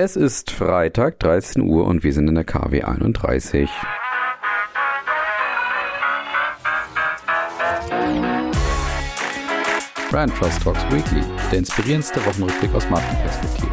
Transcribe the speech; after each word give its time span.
Es 0.00 0.14
ist 0.14 0.52
Freitag, 0.52 1.18
13 1.18 1.60
Uhr 1.60 1.84
und 1.84 2.04
wir 2.04 2.12
sind 2.12 2.28
in 2.28 2.36
der 2.36 2.44
KW 2.44 2.84
31. 2.84 3.68
Brand 10.08 10.32
Trust 10.36 10.62
Talks 10.62 10.84
Weekly, 10.92 11.24
der 11.50 11.58
inspirierendste 11.58 12.24
Wochenrückblick 12.24 12.72
aus 12.76 12.88
Markenperspektive. 12.88 13.72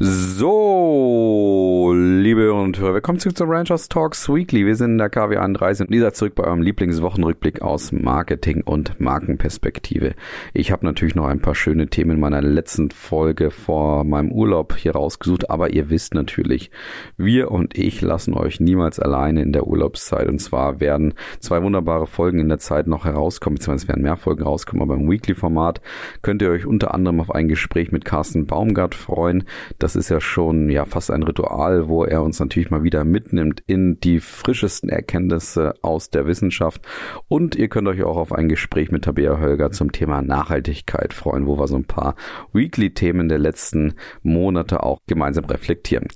So, 0.00 1.92
liebe 2.28 2.52
und 2.52 2.78
willkommen 2.78 3.18
zurück 3.18 3.38
zum 3.38 3.48
Ranchers 3.48 3.88
Talks 3.88 4.28
Weekly. 4.28 4.66
Wir 4.66 4.76
sind 4.76 4.90
in 4.90 4.98
der 4.98 5.08
KW 5.08 5.38
31 5.38 5.86
und 5.86 5.94
dieser 5.94 6.12
zurück 6.12 6.34
bei 6.34 6.44
eurem 6.44 6.60
Lieblingswochenrückblick 6.60 7.62
aus 7.62 7.90
Marketing 7.90 8.60
und 8.66 9.00
Markenperspektive. 9.00 10.12
Ich 10.52 10.70
habe 10.70 10.84
natürlich 10.84 11.14
noch 11.14 11.24
ein 11.24 11.40
paar 11.40 11.54
schöne 11.54 11.86
Themen 11.86 12.10
in 12.10 12.20
meiner 12.20 12.42
letzten 12.42 12.90
Folge 12.90 13.50
vor 13.50 14.04
meinem 14.04 14.30
Urlaub 14.30 14.76
hier 14.76 14.92
rausgesucht, 14.92 15.48
aber 15.48 15.70
ihr 15.70 15.88
wisst 15.88 16.12
natürlich, 16.12 16.70
wir 17.16 17.50
und 17.50 17.78
ich 17.78 18.02
lassen 18.02 18.34
euch 18.34 18.60
niemals 18.60 19.00
alleine 19.00 19.40
in 19.40 19.54
der 19.54 19.66
Urlaubszeit 19.66 20.28
und 20.28 20.38
zwar 20.38 20.80
werden 20.80 21.14
zwei 21.40 21.62
wunderbare 21.62 22.06
Folgen 22.06 22.40
in 22.40 22.50
der 22.50 22.58
Zeit 22.58 22.88
noch 22.88 23.06
herauskommen, 23.06 23.56
beziehungsweise 23.56 23.88
werden 23.88 24.02
mehr 24.02 24.18
Folgen 24.18 24.42
rauskommen, 24.42 24.82
aber 24.82 24.96
im 24.96 25.10
Weekly-Format 25.10 25.80
könnt 26.20 26.42
ihr 26.42 26.50
euch 26.50 26.66
unter 26.66 26.92
anderem 26.92 27.22
auf 27.22 27.30
ein 27.30 27.48
Gespräch 27.48 27.90
mit 27.90 28.04
Carsten 28.04 28.44
Baumgart 28.44 28.94
freuen. 28.94 29.44
Das 29.78 29.96
ist 29.96 30.10
ja 30.10 30.20
schon 30.20 30.68
ja 30.68 30.84
fast 30.84 31.10
ein 31.10 31.22
Ritual, 31.22 31.88
wo 31.88 32.04
er 32.04 32.17
uns 32.20 32.40
natürlich 32.40 32.70
mal 32.70 32.82
wieder 32.82 33.04
mitnimmt 33.04 33.62
in 33.66 33.98
die 34.00 34.20
frischesten 34.20 34.88
Erkenntnisse 34.88 35.74
aus 35.82 36.10
der 36.10 36.26
Wissenschaft. 36.26 36.86
Und 37.28 37.56
ihr 37.56 37.68
könnt 37.68 37.88
euch 37.88 38.02
auch 38.02 38.16
auf 38.16 38.32
ein 38.32 38.48
Gespräch 38.48 38.90
mit 38.90 39.04
Tabea 39.04 39.38
Hölger 39.38 39.70
zum 39.70 39.92
Thema 39.92 40.22
Nachhaltigkeit 40.22 41.12
freuen, 41.12 41.46
wo 41.46 41.58
wir 41.58 41.68
so 41.68 41.76
ein 41.76 41.84
paar 41.84 42.14
Weekly-Themen 42.52 43.28
der 43.28 43.38
letzten 43.38 43.94
Monate 44.22 44.82
auch 44.82 44.98
gemeinsam 45.06 45.44
reflektieren. 45.44 46.08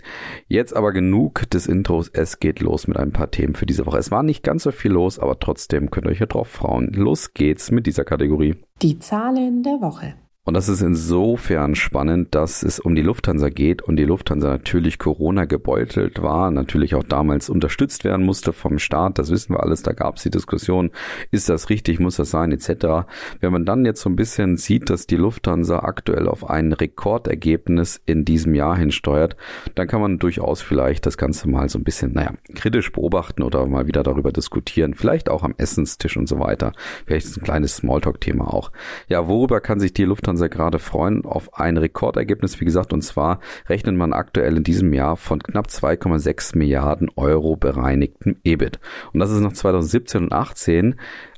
Jetzt 0.48 0.74
aber 0.74 0.92
genug 0.92 1.48
des 1.50 1.66
Intros. 1.66 2.08
Es 2.08 2.40
geht 2.40 2.60
los 2.60 2.86
mit 2.86 2.96
ein 2.96 3.12
paar 3.12 3.30
Themen 3.30 3.54
für 3.54 3.66
diese 3.66 3.86
Woche. 3.86 3.98
Es 3.98 4.10
war 4.10 4.22
nicht 4.22 4.42
ganz 4.42 4.62
so 4.62 4.70
viel 4.70 4.92
los, 4.92 5.18
aber 5.18 5.38
trotzdem 5.38 5.90
könnt 5.90 6.06
ihr 6.06 6.10
euch 6.10 6.20
ja 6.20 6.26
drauf 6.26 6.48
freuen. 6.48 6.92
Los 6.92 7.34
geht's 7.34 7.70
mit 7.70 7.86
dieser 7.86 8.04
Kategorie. 8.04 8.56
Die 8.82 8.98
Zahlen 8.98 9.62
der 9.62 9.80
Woche. 9.80 10.14
Und 10.44 10.54
das 10.54 10.68
ist 10.68 10.82
insofern 10.82 11.76
spannend, 11.76 12.34
dass 12.34 12.64
es 12.64 12.80
um 12.80 12.96
die 12.96 13.02
Lufthansa 13.02 13.48
geht 13.48 13.80
und 13.80 13.94
die 13.94 14.04
Lufthansa 14.04 14.48
natürlich 14.48 14.98
Corona 14.98 15.44
gebeutelt 15.44 16.20
war, 16.20 16.50
natürlich 16.50 16.96
auch 16.96 17.04
damals 17.04 17.48
unterstützt 17.48 18.02
werden 18.02 18.26
musste 18.26 18.52
vom 18.52 18.80
Staat, 18.80 19.20
das 19.20 19.30
wissen 19.30 19.54
wir 19.54 19.62
alles, 19.62 19.82
da 19.82 19.92
gab 19.92 20.16
es 20.16 20.24
die 20.24 20.30
Diskussion, 20.30 20.90
ist 21.30 21.48
das 21.48 21.70
richtig, 21.70 22.00
muss 22.00 22.16
das 22.16 22.30
sein, 22.30 22.50
etc. 22.50 23.06
Wenn 23.38 23.52
man 23.52 23.64
dann 23.64 23.84
jetzt 23.84 24.00
so 24.00 24.10
ein 24.10 24.16
bisschen 24.16 24.56
sieht, 24.56 24.90
dass 24.90 25.06
die 25.06 25.14
Lufthansa 25.14 25.78
aktuell 25.78 26.26
auf 26.26 26.50
ein 26.50 26.72
Rekordergebnis 26.72 28.00
in 28.04 28.24
diesem 28.24 28.56
Jahr 28.56 28.76
hinsteuert, 28.76 29.36
dann 29.76 29.86
kann 29.86 30.00
man 30.00 30.18
durchaus 30.18 30.60
vielleicht 30.60 31.06
das 31.06 31.16
Ganze 31.16 31.48
mal 31.48 31.68
so 31.68 31.78
ein 31.78 31.84
bisschen, 31.84 32.14
naja, 32.14 32.32
kritisch 32.56 32.90
beobachten 32.90 33.44
oder 33.44 33.64
mal 33.66 33.86
wieder 33.86 34.02
darüber 34.02 34.32
diskutieren, 34.32 34.94
vielleicht 34.94 35.30
auch 35.30 35.44
am 35.44 35.54
Essenstisch 35.56 36.16
und 36.16 36.28
so 36.28 36.40
weiter. 36.40 36.72
Vielleicht 37.06 37.26
ist 37.26 37.36
ein 37.36 37.44
kleines 37.44 37.76
Smalltalk-Thema 37.76 38.52
auch. 38.52 38.72
Ja, 39.06 39.28
worüber 39.28 39.60
kann 39.60 39.78
sich 39.78 39.94
die 39.94 40.02
Lufthansa 40.02 40.31
Lufthansa 40.32 40.48
gerade 40.48 40.78
freuen 40.78 41.26
auf 41.26 41.58
ein 41.58 41.76
Rekordergebnis, 41.76 42.58
wie 42.58 42.64
gesagt, 42.64 42.94
und 42.94 43.02
zwar 43.02 43.40
rechnet 43.68 43.96
man 43.96 44.14
aktuell 44.14 44.56
in 44.56 44.64
diesem 44.64 44.94
Jahr 44.94 45.16
von 45.18 45.42
knapp 45.42 45.66
2,6 45.66 46.56
Milliarden 46.56 47.10
Euro 47.16 47.56
bereinigtem 47.56 48.36
EBIT. 48.42 48.80
Und 49.12 49.20
das 49.20 49.30
ist 49.30 49.40
nach 49.40 49.52
2017 49.52 50.24
und 50.24 50.32
18 50.32 50.94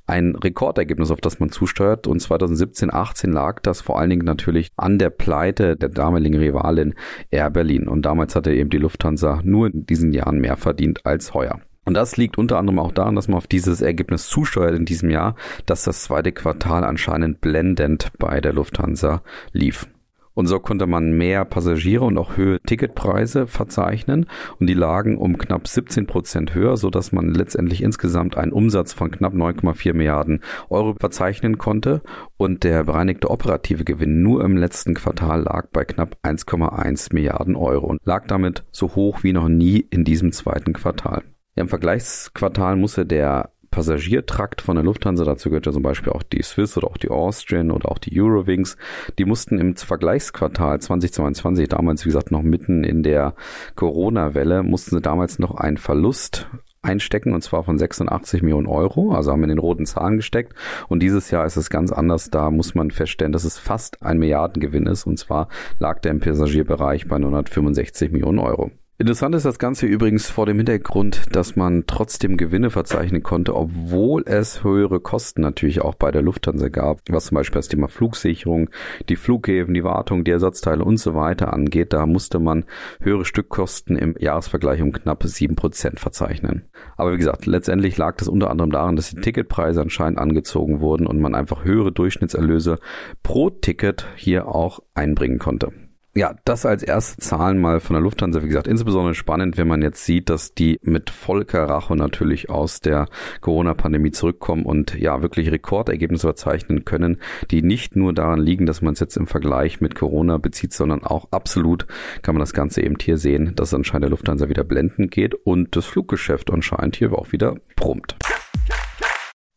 ein 0.07 0.37
Rekordergebnis, 0.37 1.11
auf 1.11 1.21
das 1.21 1.41
man 1.41 1.51
zusteuert. 1.51 2.07
Und 2.07 2.21
2017, 2.21 2.95
18 2.95 3.33
lag 3.33 3.61
das 3.63 3.81
vor 3.81 3.99
allen 3.99 4.11
Dingen 4.11 4.27
natürlich 4.27 4.69
an 4.77 4.99
der 4.99 5.11
Pleite 5.11 5.77
der 5.77 5.89
damaligen 5.89 6.39
Rivalin 6.39 6.95
Air 7.31 7.51
Berlin. 7.51 7.89
Und 7.89 8.03
damals 8.03 8.37
hatte 8.37 8.53
eben 8.53 8.71
die 8.71 8.79
Lufthansa 8.79 9.41
nur 9.43 9.67
in 9.67 9.87
diesen 9.87 10.13
Jahren 10.13 10.39
mehr 10.39 10.57
verdient 10.57 11.05
als 11.05 11.35
heuer. 11.35 11.61
Und 11.85 11.95
das 11.95 12.17
liegt 12.17 12.39
unter 12.39 12.59
anderem 12.59 12.79
auch 12.79 12.93
daran, 12.93 13.17
dass 13.17 13.29
man 13.29 13.37
auf 13.37 13.47
dieses 13.47 13.81
Ergebnis 13.81 14.29
zusteuert 14.29 14.75
in 14.75 14.85
diesem 14.85 15.11
Jahr, 15.11 15.37
dass 15.67 15.85
das 15.85 16.03
zweite 16.03 16.33
Quartal 16.33 16.85
anscheinend 16.85 17.41
blendend 17.41 18.11
bei 18.19 18.41
der 18.41 18.53
Lufthansa 18.53 19.23
lief. 19.53 19.87
Und 20.35 20.49
so 20.49 20.59
konnte 20.59 20.87
man 20.87 21.13
mehr 21.13 21.45
Passagiere 21.45 22.05
und 22.05 22.19
auch 22.19 22.37
höhere 22.37 22.61
Ticketpreise 22.61 23.47
verzeichnen 23.47 24.27
und 24.59 24.67
die 24.67 24.75
lagen 24.75 25.17
um 25.17 25.39
knapp 25.39 25.69
17 25.69 26.07
Prozent 26.07 26.55
höher, 26.55 26.77
so 26.77 26.91
dass 26.91 27.13
man 27.13 27.33
letztendlich 27.33 27.83
insgesamt 27.83 28.37
einen 28.37 28.53
Umsatz 28.53 28.93
von 28.93 29.13
knapp 29.13 29.33
9,4 29.33 29.95
Milliarden 29.95 30.41
Euro 30.69 30.95
verzeichnen 30.99 31.57
konnte 31.57 32.03
und 32.37 32.65
der 32.65 32.83
bereinigte 32.83 33.31
operative 33.31 33.85
Gewinn 33.85 34.23
nur 34.23 34.45
im 34.45 34.57
letzten 34.57 34.95
Quartal 34.95 35.43
lag 35.43 35.69
bei 35.73 35.85
knapp 35.85 36.17
1,1 36.25 37.15
Milliarden 37.15 37.55
Euro 37.55 37.87
und 37.87 38.01
lag 38.05 38.27
damit 38.27 38.65
so 38.73 38.97
hoch 38.97 39.23
wie 39.23 39.33
noch 39.33 39.49
nie 39.49 39.87
in 39.89 40.05
diesem 40.05 40.33
zweiten 40.33 40.73
Quartal. 40.73 41.23
Ja, 41.57 41.63
Im 41.63 41.69
Vergleichsquartal 41.69 42.77
musste 42.77 43.07
der 43.07 43.51
Passagiertrakt 43.71 44.61
von 44.61 44.77
der 44.77 44.85
Lufthansa, 44.85 45.25
dazu 45.25 45.49
gehört 45.49 45.67
ja 45.67 45.73
zum 45.73 45.83
Beispiel 45.83 46.13
auch 46.13 46.23
die 46.23 46.43
Swiss 46.43 46.77
oder 46.77 46.87
auch 46.87 46.97
die 46.97 47.11
Austrian 47.11 47.73
oder 47.73 47.91
auch 47.91 47.99
die 47.99 48.21
Eurowings, 48.21 48.77
die 49.19 49.25
mussten 49.25 49.59
im 49.59 49.75
Vergleichsquartal 49.75 50.81
2022, 50.81 51.69
damals 51.69 52.05
wie 52.05 52.11
gesagt 52.11 52.31
noch 52.31 52.43
mitten 52.43 52.85
in 52.85 53.03
der 53.03 53.35
Corona-Welle, 53.75 54.63
mussten 54.63 54.95
sie 54.95 55.01
damals 55.01 55.41
noch 55.41 55.57
einen 55.57 55.77
Verlust 55.77 56.47
einstecken 56.83 57.35
und 57.35 57.43
zwar 57.43 57.65
von 57.65 57.77
86 57.77 58.43
Millionen 58.43 58.69
Euro, 58.69 59.13
also 59.13 59.33
haben 59.33 59.41
wir 59.41 59.45
in 59.47 59.57
den 59.57 59.59
roten 59.59 59.87
Zahlen 59.87 60.19
gesteckt. 60.19 60.55
Und 60.89 61.01
dieses 61.03 61.33
Jahr 61.33 61.45
ist 61.45 61.57
es 61.57 61.71
ganz 61.71 61.91
anders, 61.91 62.31
da 62.31 62.51
muss 62.51 62.77
man 62.77 62.91
feststellen, 62.93 63.33
dass 63.33 63.45
es 63.45 63.59
fast 63.59 64.03
ein 64.03 64.19
Milliardengewinn 64.19 64.87
ist. 64.87 65.05
Und 65.07 65.19
zwar 65.19 65.49
lag 65.79 66.01
der 66.01 66.13
im 66.13 66.21
Passagierbereich 66.21 67.09
bei 67.09 67.19
965 67.19 68.13
Millionen 68.13 68.39
Euro. 68.39 68.71
Interessant 68.97 69.35
ist 69.35 69.45
das 69.45 69.59
Ganze 69.59 69.87
übrigens 69.87 70.31
vor 70.31 70.47
dem 70.47 70.59
Hintergrund, 70.59 71.23
dass 71.33 71.57
man 71.57 71.83
trotzdem 71.89 72.37
Gewinne 72.37 72.71
verzeichnen 72.71 73.25
konnte, 73.25 73.57
obwohl 73.57 74.23
es 74.25 74.63
höhere 74.63 75.01
Kosten 75.01 75.41
natürlich 75.41 75.81
auch 75.81 75.97
bei 75.97 76.13
der 76.13 76.23
Lufthansa 76.23 76.69
gab, 76.69 77.01
was 77.09 77.25
zum 77.25 77.35
Beispiel 77.35 77.59
das 77.59 77.67
Thema 77.67 77.89
Flugsicherung, 77.89 78.71
die 79.09 79.17
Flughäfen, 79.17 79.75
die 79.75 79.83
Wartung, 79.83 80.23
die 80.23 80.31
Ersatzteile 80.31 80.85
und 80.85 80.99
so 80.99 81.17
weiter 81.17 81.53
angeht. 81.53 81.93
Da 81.93 82.07
musste 82.07 82.39
man 82.39 82.67
höhere 83.01 83.25
Stückkosten 83.25 83.97
im 83.97 84.15
Jahresvergleich 84.17 84.81
um 84.81 84.93
knapp 84.93 85.25
sieben 85.25 85.57
Prozent 85.57 85.99
verzeichnen. 85.99 86.69
Aber 86.97 87.15
wie 87.15 87.19
gesagt, 87.19 87.47
letztendlich 87.47 87.99
lag 87.99 88.17
das 88.19 88.29
unter 88.29 88.49
anderem 88.49 88.71
daran, 88.71 88.95
dass 88.95 89.11
die 89.11 89.21
Ticketpreise 89.21 89.81
anscheinend 89.81 90.21
angezogen 90.21 90.79
wurden 90.79 91.09
und 91.09 91.19
man 91.19 91.35
einfach 91.35 91.65
höhere 91.65 91.91
Durchschnittserlöse 91.91 92.79
pro 93.25 93.51
Ticket 93.51 94.07
hier 94.15 94.47
auch 94.47 94.79
einbringen 94.95 95.41
konnte. 95.41 95.73
Ja, 96.17 96.37
das 96.45 96.65
als 96.65 96.85
erste 96.85 97.21
Zahlen 97.21 97.61
mal 97.61 97.81
von 97.81 97.95
der 97.95 98.03
Lufthansa, 98.03 98.41
wie 98.41 98.47
gesagt, 98.47 98.69
insbesondere 98.69 99.17
spannend, 99.17 99.57
wenn 99.57 99.67
man 99.67 99.83
jetzt 99.83 100.05
sieht, 100.05 100.31
dass 100.31 100.55
die 100.55 100.79
mit 100.83 101.11
Volker 101.11 101.83
natürlich 101.91 102.51
aus 102.51 102.81
der 102.81 103.09
Corona-Pandemie 103.41 104.13
zurückkommen 104.13 104.65
und 104.65 104.95
ja, 104.95 105.23
wirklich 105.23 105.51
Rekordergebnisse 105.51 106.29
verzeichnen 106.29 106.85
können, 106.85 107.19
die 107.51 107.63
nicht 107.63 107.97
nur 107.97 108.13
daran 108.13 108.39
liegen, 108.39 108.65
dass 108.65 108.81
man 108.81 108.95
es 108.95 109.01
jetzt 109.01 109.17
im 109.17 109.27
Vergleich 109.27 109.81
mit 109.81 109.97
Corona 109.97 110.39
bezieht, 110.39 110.73
sondern 110.73 111.03
auch 111.03 111.33
absolut 111.33 111.89
kann 112.23 112.37
man 112.37 112.41
das 112.41 112.53
Ganze 112.53 112.83
eben 112.83 112.97
hier 113.01 113.19
sehen, 113.19 113.57
dass 113.57 113.75
anscheinend 113.75 114.05
der 114.05 114.11
Lufthansa 114.11 114.49
wieder 114.49 114.63
blenden 114.63 115.11
geht 115.11 115.35
und 115.35 115.75
das 115.75 115.85
Fluggeschäft 115.85 116.53
anscheinend 116.53 116.95
hier 116.95 117.13
auch 117.13 117.33
wieder 117.33 117.57
brummt. 117.75 118.17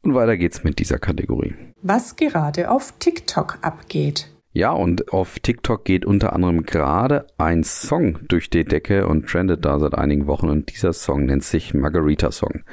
Und 0.02 0.16
weiter 0.16 0.38
geht's 0.38 0.64
mit 0.64 0.80
dieser 0.80 0.98
Kategorie. 0.98 1.54
Was 1.84 2.16
gerade 2.16 2.72
auf 2.72 2.94
TikTok 2.98 3.60
abgeht. 3.62 4.32
Ja, 4.58 4.72
und 4.72 5.14
auf 5.14 5.38
TikTok 5.38 5.86
geht 5.86 6.04
unter 6.04 6.34
anderem 6.34 6.64
gerade 6.64 7.28
ein 7.38 7.64
Song 7.64 8.18
durch 8.28 8.50
die 8.50 8.66
Decke 8.66 9.06
und 9.06 9.30
trendet 9.30 9.64
da 9.64 9.78
seit 9.78 9.94
einigen 9.94 10.26
Wochen 10.26 10.50
und 10.50 10.74
dieser 10.74 10.94
Song 10.94 11.26
nennt 11.26 11.44
sich 11.44 11.76
Margarita 11.76 12.32
Song. 12.32 12.64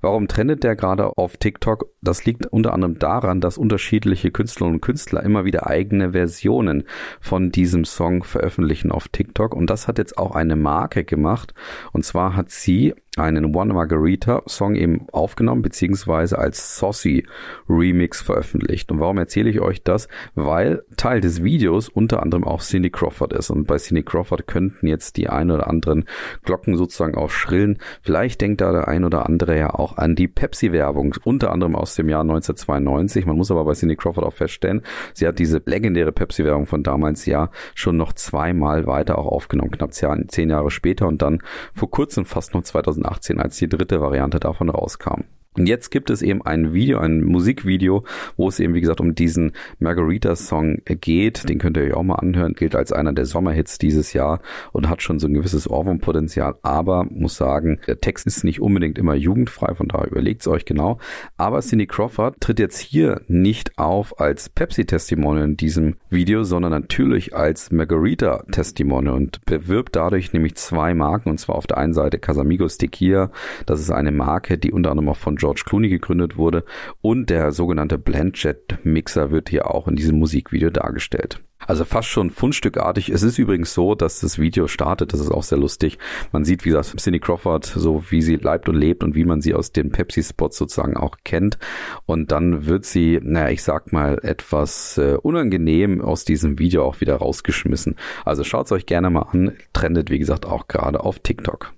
Warum 0.00 0.28
trendet 0.28 0.64
der 0.64 0.76
gerade 0.76 1.18
auf 1.18 1.36
TikTok? 1.36 1.92
Das 2.00 2.24
liegt 2.24 2.46
unter 2.46 2.72
anderem 2.72 2.98
daran, 2.98 3.42
dass 3.42 3.58
unterschiedliche 3.58 4.30
Künstlerinnen 4.30 4.76
und 4.76 4.80
Künstler 4.80 5.22
immer 5.24 5.44
wieder 5.44 5.66
eigene 5.66 6.12
Versionen 6.12 6.84
von 7.20 7.52
diesem 7.52 7.84
Song 7.84 8.24
veröffentlichen 8.24 8.90
auf 8.90 9.08
TikTok 9.08 9.54
und 9.54 9.68
das 9.68 9.88
hat 9.88 9.98
jetzt 9.98 10.16
auch 10.16 10.34
eine 10.34 10.56
Marke 10.56 11.04
gemacht 11.04 11.52
und 11.92 12.02
zwar 12.02 12.34
hat 12.34 12.48
sie 12.48 12.94
einen 13.16 13.54
One 13.54 13.72
Margarita 13.74 14.42
Song 14.46 14.74
eben 14.74 15.06
aufgenommen 15.10 15.62
beziehungsweise 15.62 16.38
als 16.38 16.78
Saucy 16.78 17.26
Remix 17.68 18.20
veröffentlicht. 18.20 18.92
Und 18.92 19.00
warum 19.00 19.18
erzähle 19.18 19.50
ich 19.50 19.60
euch 19.60 19.82
das? 19.82 20.08
Weil 20.34 20.82
Teil 20.96 21.20
des 21.20 21.42
Videos 21.42 21.88
unter 21.88 22.22
anderem 22.22 22.44
auch 22.44 22.62
Cindy 22.62 22.90
Crawford 22.90 23.32
ist. 23.32 23.50
Und 23.50 23.66
bei 23.66 23.78
Cindy 23.78 24.02
Crawford 24.02 24.46
könnten 24.46 24.86
jetzt 24.86 25.16
die 25.16 25.28
ein 25.28 25.50
oder 25.50 25.68
anderen 25.68 26.04
Glocken 26.44 26.76
sozusagen 26.76 27.16
auch 27.16 27.30
schrillen. 27.30 27.78
Vielleicht 28.02 28.40
denkt 28.40 28.60
da 28.60 28.72
der 28.72 28.88
ein 28.88 29.04
oder 29.04 29.26
andere 29.26 29.56
ja 29.56 29.70
auch 29.74 29.96
an 29.96 30.14
die 30.14 30.28
Pepsi-Werbung, 30.28 31.14
unter 31.24 31.52
anderem 31.52 31.74
aus 31.74 31.94
dem 31.94 32.08
Jahr 32.08 32.20
1992. 32.20 33.24
Man 33.24 33.36
muss 33.36 33.50
aber 33.50 33.64
bei 33.64 33.72
Cindy 33.72 33.96
Crawford 33.96 34.24
auch 34.24 34.34
feststellen, 34.34 34.82
sie 35.14 35.26
hat 35.26 35.38
diese 35.38 35.62
legendäre 35.64 36.12
Pepsi-Werbung 36.12 36.66
von 36.66 36.82
damals 36.82 37.24
ja 37.24 37.50
schon 37.74 37.96
noch 37.96 38.12
zweimal 38.12 38.86
weiter 38.86 39.18
auch 39.18 39.26
aufgenommen, 39.26 39.70
knapp 39.70 39.94
zehn 39.94 40.50
Jahre 40.50 40.70
später 40.70 41.06
und 41.08 41.22
dann 41.22 41.40
vor 41.74 41.90
kurzem 41.90 42.26
fast 42.26 42.52
noch 42.52 42.62
2000 42.62 43.05
2018, 43.06 43.40
als 43.40 43.56
die 43.56 43.68
dritte 43.68 44.00
Variante 44.00 44.40
davon 44.40 44.68
rauskam. 44.68 45.24
Und 45.58 45.66
jetzt 45.66 45.90
gibt 45.90 46.10
es 46.10 46.22
eben 46.22 46.42
ein 46.42 46.72
Video, 46.72 46.98
ein 46.98 47.24
Musikvideo, 47.24 48.04
wo 48.36 48.48
es 48.48 48.60
eben, 48.60 48.74
wie 48.74 48.80
gesagt, 48.80 49.00
um 49.00 49.14
diesen 49.14 49.52
Margarita-Song 49.78 50.82
geht. 50.84 51.48
Den 51.48 51.58
könnt 51.58 51.76
ihr 51.76 51.84
euch 51.84 51.94
auch 51.94 52.02
mal 52.02 52.16
anhören. 52.16 52.54
Gilt 52.54 52.74
als 52.74 52.92
einer 52.92 53.12
der 53.12 53.26
Sommerhits 53.26 53.78
dieses 53.78 54.12
Jahr 54.12 54.40
und 54.72 54.88
hat 54.88 55.02
schon 55.02 55.18
so 55.18 55.26
ein 55.26 55.34
gewisses 55.34 55.68
Ohrwurmpotenzial. 55.68 56.56
Aber 56.62 57.04
muss 57.04 57.36
sagen, 57.36 57.80
der 57.86 58.00
Text 58.00 58.26
ist 58.26 58.44
nicht 58.44 58.60
unbedingt 58.60 58.98
immer 58.98 59.14
jugendfrei, 59.14 59.74
von 59.74 59.88
daher 59.88 60.10
überlegt 60.10 60.42
es 60.42 60.48
euch 60.48 60.64
genau. 60.64 60.98
Aber 61.36 61.60
Cindy 61.60 61.86
Crawford 61.86 62.40
tritt 62.40 62.58
jetzt 62.58 62.78
hier 62.78 63.22
nicht 63.28 63.78
auf 63.78 64.20
als 64.20 64.48
Pepsi-Testimonial 64.48 65.44
in 65.44 65.56
diesem 65.56 65.96
Video, 66.10 66.44
sondern 66.44 66.72
natürlich 66.72 67.34
als 67.34 67.70
Margarita-Testimonial 67.70 69.14
und 69.14 69.44
bewirbt 69.46 69.96
dadurch 69.96 70.32
nämlich 70.32 70.56
zwei 70.56 70.94
Marken. 70.94 71.30
Und 71.30 71.38
zwar 71.38 71.56
auf 71.56 71.66
der 71.66 71.78
einen 71.78 71.94
Seite 71.94 72.18
Casamigos 72.18 72.78
Tequila. 72.78 73.30
Das 73.66 73.80
ist 73.80 73.90
eine 73.90 74.12
Marke, 74.12 74.58
die 74.58 74.72
unter 74.72 74.90
anderem 74.90 75.08
auch 75.08 75.16
von 75.16 75.36
George 75.46 75.62
Clooney 75.64 75.88
gegründet 75.88 76.36
wurde. 76.36 76.64
Und 77.02 77.30
der 77.30 77.52
sogenannte 77.52 77.98
Blendjet 77.98 78.78
Mixer 78.82 79.30
wird 79.30 79.48
hier 79.48 79.70
auch 79.70 79.86
in 79.86 79.94
diesem 79.94 80.18
Musikvideo 80.18 80.70
dargestellt. 80.70 81.40
Also 81.60 81.84
fast 81.84 82.08
schon 82.08 82.30
fundstückartig. 82.30 83.10
Es 83.10 83.22
ist 83.22 83.38
übrigens 83.38 83.72
so, 83.72 83.94
dass 83.94 84.20
das 84.20 84.40
Video 84.40 84.66
startet, 84.66 85.12
das 85.12 85.20
ist 85.20 85.30
auch 85.30 85.44
sehr 85.44 85.58
lustig. 85.58 85.98
Man 86.32 86.44
sieht, 86.44 86.64
wie 86.64 86.70
das 86.70 86.94
Cindy 86.96 87.20
Crawford, 87.20 87.64
so 87.64 88.02
wie 88.10 88.22
sie 88.22 88.36
leibt 88.36 88.68
und 88.68 88.74
lebt 88.74 89.04
und 89.04 89.14
wie 89.14 89.24
man 89.24 89.40
sie 89.40 89.54
aus 89.54 89.70
den 89.70 89.92
Pepsi-Spots 89.92 90.58
sozusagen 90.58 90.96
auch 90.96 91.18
kennt. 91.22 91.58
Und 92.04 92.32
dann 92.32 92.66
wird 92.66 92.84
sie, 92.84 93.20
naja, 93.22 93.50
ich 93.50 93.62
sag 93.62 93.92
mal, 93.92 94.18
etwas 94.22 94.98
äh, 94.98 95.16
unangenehm 95.22 96.00
aus 96.00 96.24
diesem 96.24 96.58
Video 96.58 96.84
auch 96.84 97.00
wieder 97.00 97.16
rausgeschmissen. 97.16 97.94
Also 98.24 98.42
schaut 98.42 98.66
es 98.66 98.72
euch 98.72 98.86
gerne 98.86 99.10
mal 99.10 99.28
an. 99.30 99.56
Trendet, 99.72 100.10
wie 100.10 100.18
gesagt, 100.18 100.44
auch 100.44 100.66
gerade 100.66 101.00
auf 101.00 101.20
TikTok. 101.20 101.72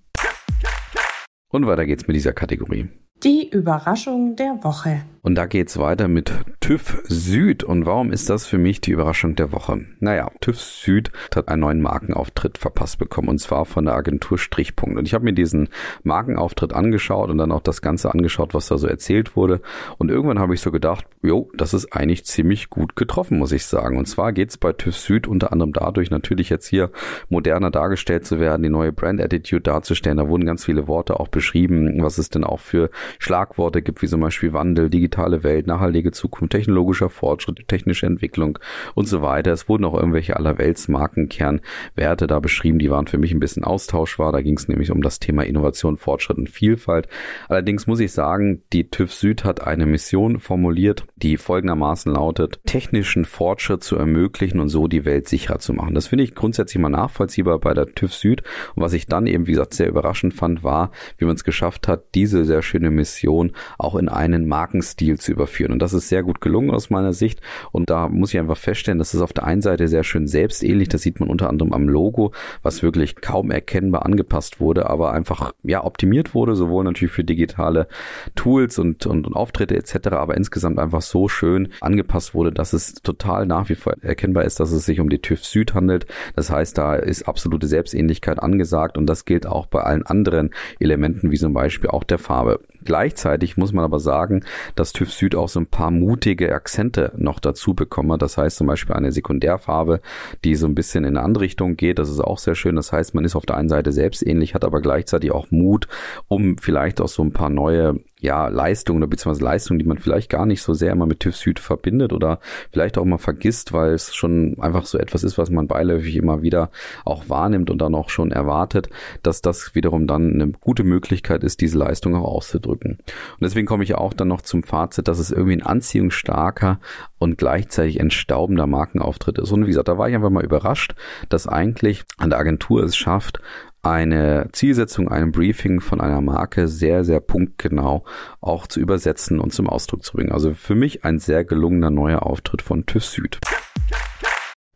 Und 1.50 1.66
weiter 1.66 1.86
geht's 1.86 2.06
mit 2.06 2.16
dieser 2.16 2.32
Kategorie. 2.32 2.88
Die 3.24 3.48
Überraschung 3.50 4.36
der 4.36 4.62
Woche. 4.62 5.02
Und 5.28 5.34
da 5.34 5.44
geht's 5.44 5.78
weiter 5.78 6.08
mit 6.08 6.32
TÜV 6.60 7.02
Süd. 7.04 7.62
Und 7.62 7.84
warum 7.84 8.12
ist 8.12 8.30
das 8.30 8.46
für 8.46 8.56
mich 8.56 8.80
die 8.80 8.92
Überraschung 8.92 9.36
der 9.36 9.52
Woche? 9.52 9.84
Naja, 10.00 10.30
TÜV 10.40 10.58
Süd 10.58 11.12
hat 11.36 11.48
einen 11.48 11.60
neuen 11.60 11.82
Markenauftritt 11.82 12.56
verpasst 12.56 12.98
bekommen 12.98 13.28
und 13.28 13.38
zwar 13.38 13.66
von 13.66 13.84
der 13.84 13.92
Agentur 13.92 14.38
Strichpunkt. 14.38 14.96
Und 14.96 15.06
ich 15.06 15.12
habe 15.12 15.26
mir 15.26 15.34
diesen 15.34 15.68
Markenauftritt 16.02 16.72
angeschaut 16.72 17.28
und 17.28 17.36
dann 17.36 17.52
auch 17.52 17.60
das 17.60 17.82
Ganze 17.82 18.10
angeschaut, 18.10 18.54
was 18.54 18.68
da 18.68 18.78
so 18.78 18.86
erzählt 18.86 19.36
wurde. 19.36 19.60
Und 19.98 20.10
irgendwann 20.10 20.38
habe 20.38 20.54
ich 20.54 20.62
so 20.62 20.70
gedacht, 20.70 21.04
jo, 21.20 21.50
das 21.54 21.74
ist 21.74 21.92
eigentlich 21.92 22.24
ziemlich 22.24 22.70
gut 22.70 22.96
getroffen, 22.96 23.38
muss 23.38 23.52
ich 23.52 23.66
sagen. 23.66 23.98
Und 23.98 24.06
zwar 24.06 24.32
geht's 24.32 24.56
bei 24.56 24.72
TÜV 24.72 24.96
Süd 24.96 25.26
unter 25.26 25.52
anderem 25.52 25.74
dadurch, 25.74 26.10
natürlich 26.10 26.48
jetzt 26.48 26.68
hier 26.68 26.90
moderner 27.28 27.70
dargestellt 27.70 28.24
zu 28.24 28.40
werden, 28.40 28.62
die 28.62 28.70
neue 28.70 28.92
Brand 28.92 29.20
Attitude 29.20 29.60
darzustellen. 29.60 30.16
Da 30.16 30.28
wurden 30.28 30.46
ganz 30.46 30.64
viele 30.64 30.88
Worte 30.88 31.20
auch 31.20 31.28
beschrieben, 31.28 32.02
was 32.02 32.16
es 32.16 32.30
denn 32.30 32.44
auch 32.44 32.60
für 32.60 32.88
Schlagworte 33.18 33.82
gibt, 33.82 34.00
wie 34.00 34.08
zum 34.08 34.22
Beispiel 34.22 34.54
Wandel, 34.54 34.88
digitale 35.18 35.42
Welt, 35.42 35.66
nachhaltige 35.66 36.12
Zukunft, 36.12 36.52
technologischer 36.52 37.10
Fortschritt, 37.10 37.66
technische 37.66 38.06
Entwicklung 38.06 38.58
und 38.94 39.08
so 39.08 39.20
weiter. 39.20 39.52
Es 39.52 39.68
wurden 39.68 39.84
auch 39.84 39.94
irgendwelche 39.94 40.36
Allerweltsmarkenkernwerte 40.36 42.26
da 42.26 42.38
beschrieben, 42.38 42.78
die 42.78 42.90
waren 42.90 43.06
für 43.06 43.18
mich 43.18 43.32
ein 43.32 43.40
bisschen 43.40 43.64
austauschbar. 43.64 44.32
Da 44.32 44.40
ging 44.40 44.56
es 44.56 44.68
nämlich 44.68 44.90
um 44.90 45.02
das 45.02 45.18
Thema 45.18 45.44
Innovation, 45.44 45.96
Fortschritt 45.96 46.38
und 46.38 46.48
Vielfalt. 46.48 47.08
Allerdings 47.48 47.86
muss 47.86 48.00
ich 48.00 48.12
sagen, 48.12 48.62
die 48.72 48.90
TÜV 48.90 49.12
Süd 49.12 49.44
hat 49.44 49.66
eine 49.66 49.86
Mission 49.86 50.38
formuliert, 50.38 51.04
die 51.16 51.36
folgendermaßen 51.36 52.12
lautet, 52.12 52.60
technischen 52.64 53.24
Fortschritt 53.24 53.82
zu 53.82 53.96
ermöglichen 53.96 54.60
und 54.60 54.68
so 54.68 54.86
die 54.86 55.04
Welt 55.04 55.28
sicherer 55.28 55.58
zu 55.58 55.72
machen. 55.72 55.94
Das 55.94 56.06
finde 56.06 56.24
ich 56.24 56.34
grundsätzlich 56.34 56.80
mal 56.80 56.88
nachvollziehbar 56.88 57.58
bei 57.58 57.74
der 57.74 57.86
TÜV 57.86 58.14
Süd. 58.14 58.42
Und 58.76 58.82
was 58.82 58.92
ich 58.92 59.06
dann 59.06 59.26
eben, 59.26 59.46
wie 59.46 59.52
gesagt, 59.52 59.74
sehr 59.74 59.88
überraschend 59.88 60.34
fand, 60.34 60.62
war, 60.62 60.92
wie 61.16 61.24
man 61.24 61.34
es 61.34 61.44
geschafft 61.44 61.88
hat, 61.88 62.14
diese 62.14 62.44
sehr 62.44 62.62
schöne 62.62 62.90
Mission 62.90 63.52
auch 63.78 63.96
in 63.96 64.08
einen 64.08 64.46
Markenstil 64.46 65.07
zu 65.16 65.32
überführen. 65.32 65.72
Und 65.72 65.80
das 65.80 65.92
ist 65.92 66.08
sehr 66.08 66.22
gut 66.22 66.40
gelungen 66.40 66.70
aus 66.70 66.90
meiner 66.90 67.12
Sicht. 67.12 67.40
Und 67.72 67.90
da 67.90 68.08
muss 68.08 68.32
ich 68.32 68.38
einfach 68.38 68.56
feststellen, 68.56 68.98
das 68.98 69.14
ist 69.14 69.20
auf 69.20 69.32
der 69.32 69.44
einen 69.44 69.62
Seite 69.62 69.88
sehr 69.88 70.04
schön 70.04 70.26
selbstähnlich. 70.26 70.88
Das 70.88 71.02
sieht 71.02 71.20
man 71.20 71.28
unter 71.28 71.48
anderem 71.48 71.72
am 71.72 71.88
Logo, 71.88 72.32
was 72.62 72.82
wirklich 72.82 73.16
kaum 73.16 73.50
erkennbar 73.50 74.04
angepasst 74.04 74.60
wurde, 74.60 74.90
aber 74.90 75.12
einfach 75.12 75.52
ja 75.62 75.84
optimiert 75.84 76.34
wurde, 76.34 76.54
sowohl 76.54 76.84
natürlich 76.84 77.12
für 77.12 77.24
digitale 77.24 77.88
Tools 78.34 78.78
und, 78.78 79.06
und, 79.06 79.26
und 79.26 79.34
Auftritte 79.34 79.76
etc., 79.76 80.08
aber 80.08 80.36
insgesamt 80.36 80.78
einfach 80.78 81.02
so 81.02 81.28
schön 81.28 81.68
angepasst 81.80 82.34
wurde, 82.34 82.52
dass 82.52 82.72
es 82.72 82.94
total 82.94 83.46
nach 83.46 83.68
wie 83.68 83.74
vor 83.74 83.94
erkennbar 84.02 84.44
ist, 84.44 84.60
dass 84.60 84.72
es 84.72 84.84
sich 84.84 85.00
um 85.00 85.08
die 85.08 85.20
TÜV 85.20 85.44
Süd 85.44 85.74
handelt. 85.74 86.06
Das 86.36 86.50
heißt, 86.50 86.76
da 86.76 86.94
ist 86.94 87.28
absolute 87.28 87.66
Selbstähnlichkeit 87.66 88.42
angesagt 88.42 88.98
und 88.98 89.06
das 89.06 89.24
gilt 89.24 89.46
auch 89.46 89.66
bei 89.66 89.82
allen 89.82 90.04
anderen 90.04 90.50
Elementen, 90.80 91.30
wie 91.30 91.38
zum 91.38 91.52
Beispiel 91.52 91.90
auch 91.90 92.04
der 92.04 92.18
Farbe. 92.18 92.60
Gleichzeitig 92.84 93.56
muss 93.56 93.72
man 93.72 93.84
aber 93.84 94.00
sagen, 94.00 94.44
dass 94.74 94.92
TÜV 94.92 95.12
Süd 95.12 95.34
auch 95.34 95.48
so 95.48 95.60
ein 95.60 95.66
paar 95.66 95.90
mutige 95.90 96.54
Akzente 96.54 97.12
noch 97.16 97.40
dazu 97.40 97.74
bekomme. 97.74 98.18
Das 98.18 98.38
heißt 98.38 98.56
zum 98.56 98.66
Beispiel 98.66 98.94
eine 98.94 99.12
Sekundärfarbe, 99.12 100.00
die 100.44 100.54
so 100.54 100.66
ein 100.66 100.74
bisschen 100.74 101.04
in 101.04 101.16
eine 101.16 101.24
andere 101.24 101.44
Richtung 101.44 101.76
geht. 101.76 101.98
Das 101.98 102.08
ist 102.08 102.20
auch 102.20 102.38
sehr 102.38 102.54
schön. 102.54 102.76
Das 102.76 102.92
heißt, 102.92 103.14
man 103.14 103.24
ist 103.24 103.36
auf 103.36 103.46
der 103.46 103.56
einen 103.56 103.68
Seite 103.68 103.92
selbst 103.92 104.26
ähnlich, 104.26 104.54
hat 104.54 104.64
aber 104.64 104.80
gleichzeitig 104.80 105.32
auch 105.32 105.50
Mut, 105.50 105.88
um 106.28 106.58
vielleicht 106.58 107.00
auch 107.00 107.08
so 107.08 107.22
ein 107.22 107.32
paar 107.32 107.50
neue 107.50 108.00
ja, 108.20 108.48
Leistungen 108.48 108.98
oder 109.02 109.08
beziehungsweise 109.08 109.44
Leistungen, 109.44 109.78
die 109.78 109.84
man 109.84 109.98
vielleicht 109.98 110.30
gar 110.30 110.46
nicht 110.46 110.62
so 110.62 110.74
sehr 110.74 110.92
immer 110.92 111.06
mit 111.06 111.20
TÜV 111.20 111.36
Süd 111.36 111.60
verbindet 111.60 112.12
oder 112.12 112.40
vielleicht 112.72 112.98
auch 112.98 113.04
mal 113.04 113.18
vergisst, 113.18 113.72
weil 113.72 113.92
es 113.92 114.14
schon 114.14 114.56
einfach 114.60 114.86
so 114.86 114.98
etwas 114.98 115.22
ist, 115.22 115.38
was 115.38 115.50
man 115.50 115.68
beiläufig 115.68 116.16
immer 116.16 116.42
wieder 116.42 116.70
auch 117.04 117.28
wahrnimmt 117.28 117.70
und 117.70 117.78
dann 117.78 117.94
auch 117.94 118.10
schon 118.10 118.32
erwartet, 118.32 118.88
dass 119.22 119.40
das 119.40 119.74
wiederum 119.74 120.06
dann 120.06 120.34
eine 120.34 120.52
gute 120.52 120.84
Möglichkeit 120.84 121.44
ist, 121.44 121.60
diese 121.60 121.78
Leistung 121.78 122.16
auch 122.16 122.24
auszudrücken. 122.24 122.98
Und 122.98 123.40
deswegen 123.40 123.66
komme 123.66 123.84
ich 123.84 123.94
auch 123.94 124.12
dann 124.12 124.28
noch 124.28 124.42
zum 124.42 124.62
Fazit, 124.62 125.06
dass 125.08 125.18
es 125.18 125.30
irgendwie 125.30 125.56
ein 125.56 125.62
anziehungsstarker 125.62 126.80
und 127.18 127.38
gleichzeitig 127.38 128.00
entstaubender 128.00 128.66
Markenauftritt 128.66 129.38
ist. 129.38 129.52
Und 129.52 129.64
wie 129.64 129.68
gesagt, 129.68 129.88
da 129.88 129.98
war 129.98 130.08
ich 130.08 130.14
einfach 130.14 130.30
mal 130.30 130.44
überrascht, 130.44 130.94
dass 131.28 131.46
eigentlich 131.46 132.04
an 132.16 132.30
der 132.30 132.38
Agentur 132.38 132.82
es 132.82 132.96
schafft, 132.96 133.40
eine 133.82 134.48
Zielsetzung, 134.52 135.08
ein 135.08 135.32
Briefing 135.32 135.80
von 135.80 136.00
einer 136.00 136.20
Marke 136.20 136.68
sehr, 136.68 137.04
sehr 137.04 137.20
punktgenau 137.20 138.04
auch 138.40 138.66
zu 138.66 138.80
übersetzen 138.80 139.40
und 139.40 139.52
zum 139.52 139.68
Ausdruck 139.68 140.04
zu 140.04 140.12
bringen. 140.12 140.32
Also 140.32 140.54
für 140.54 140.74
mich 140.74 141.04
ein 141.04 141.18
sehr 141.18 141.44
gelungener 141.44 141.90
neuer 141.90 142.24
Auftritt 142.24 142.62
von 142.62 142.86
TÜV 142.86 143.04
Süd. 143.04 143.38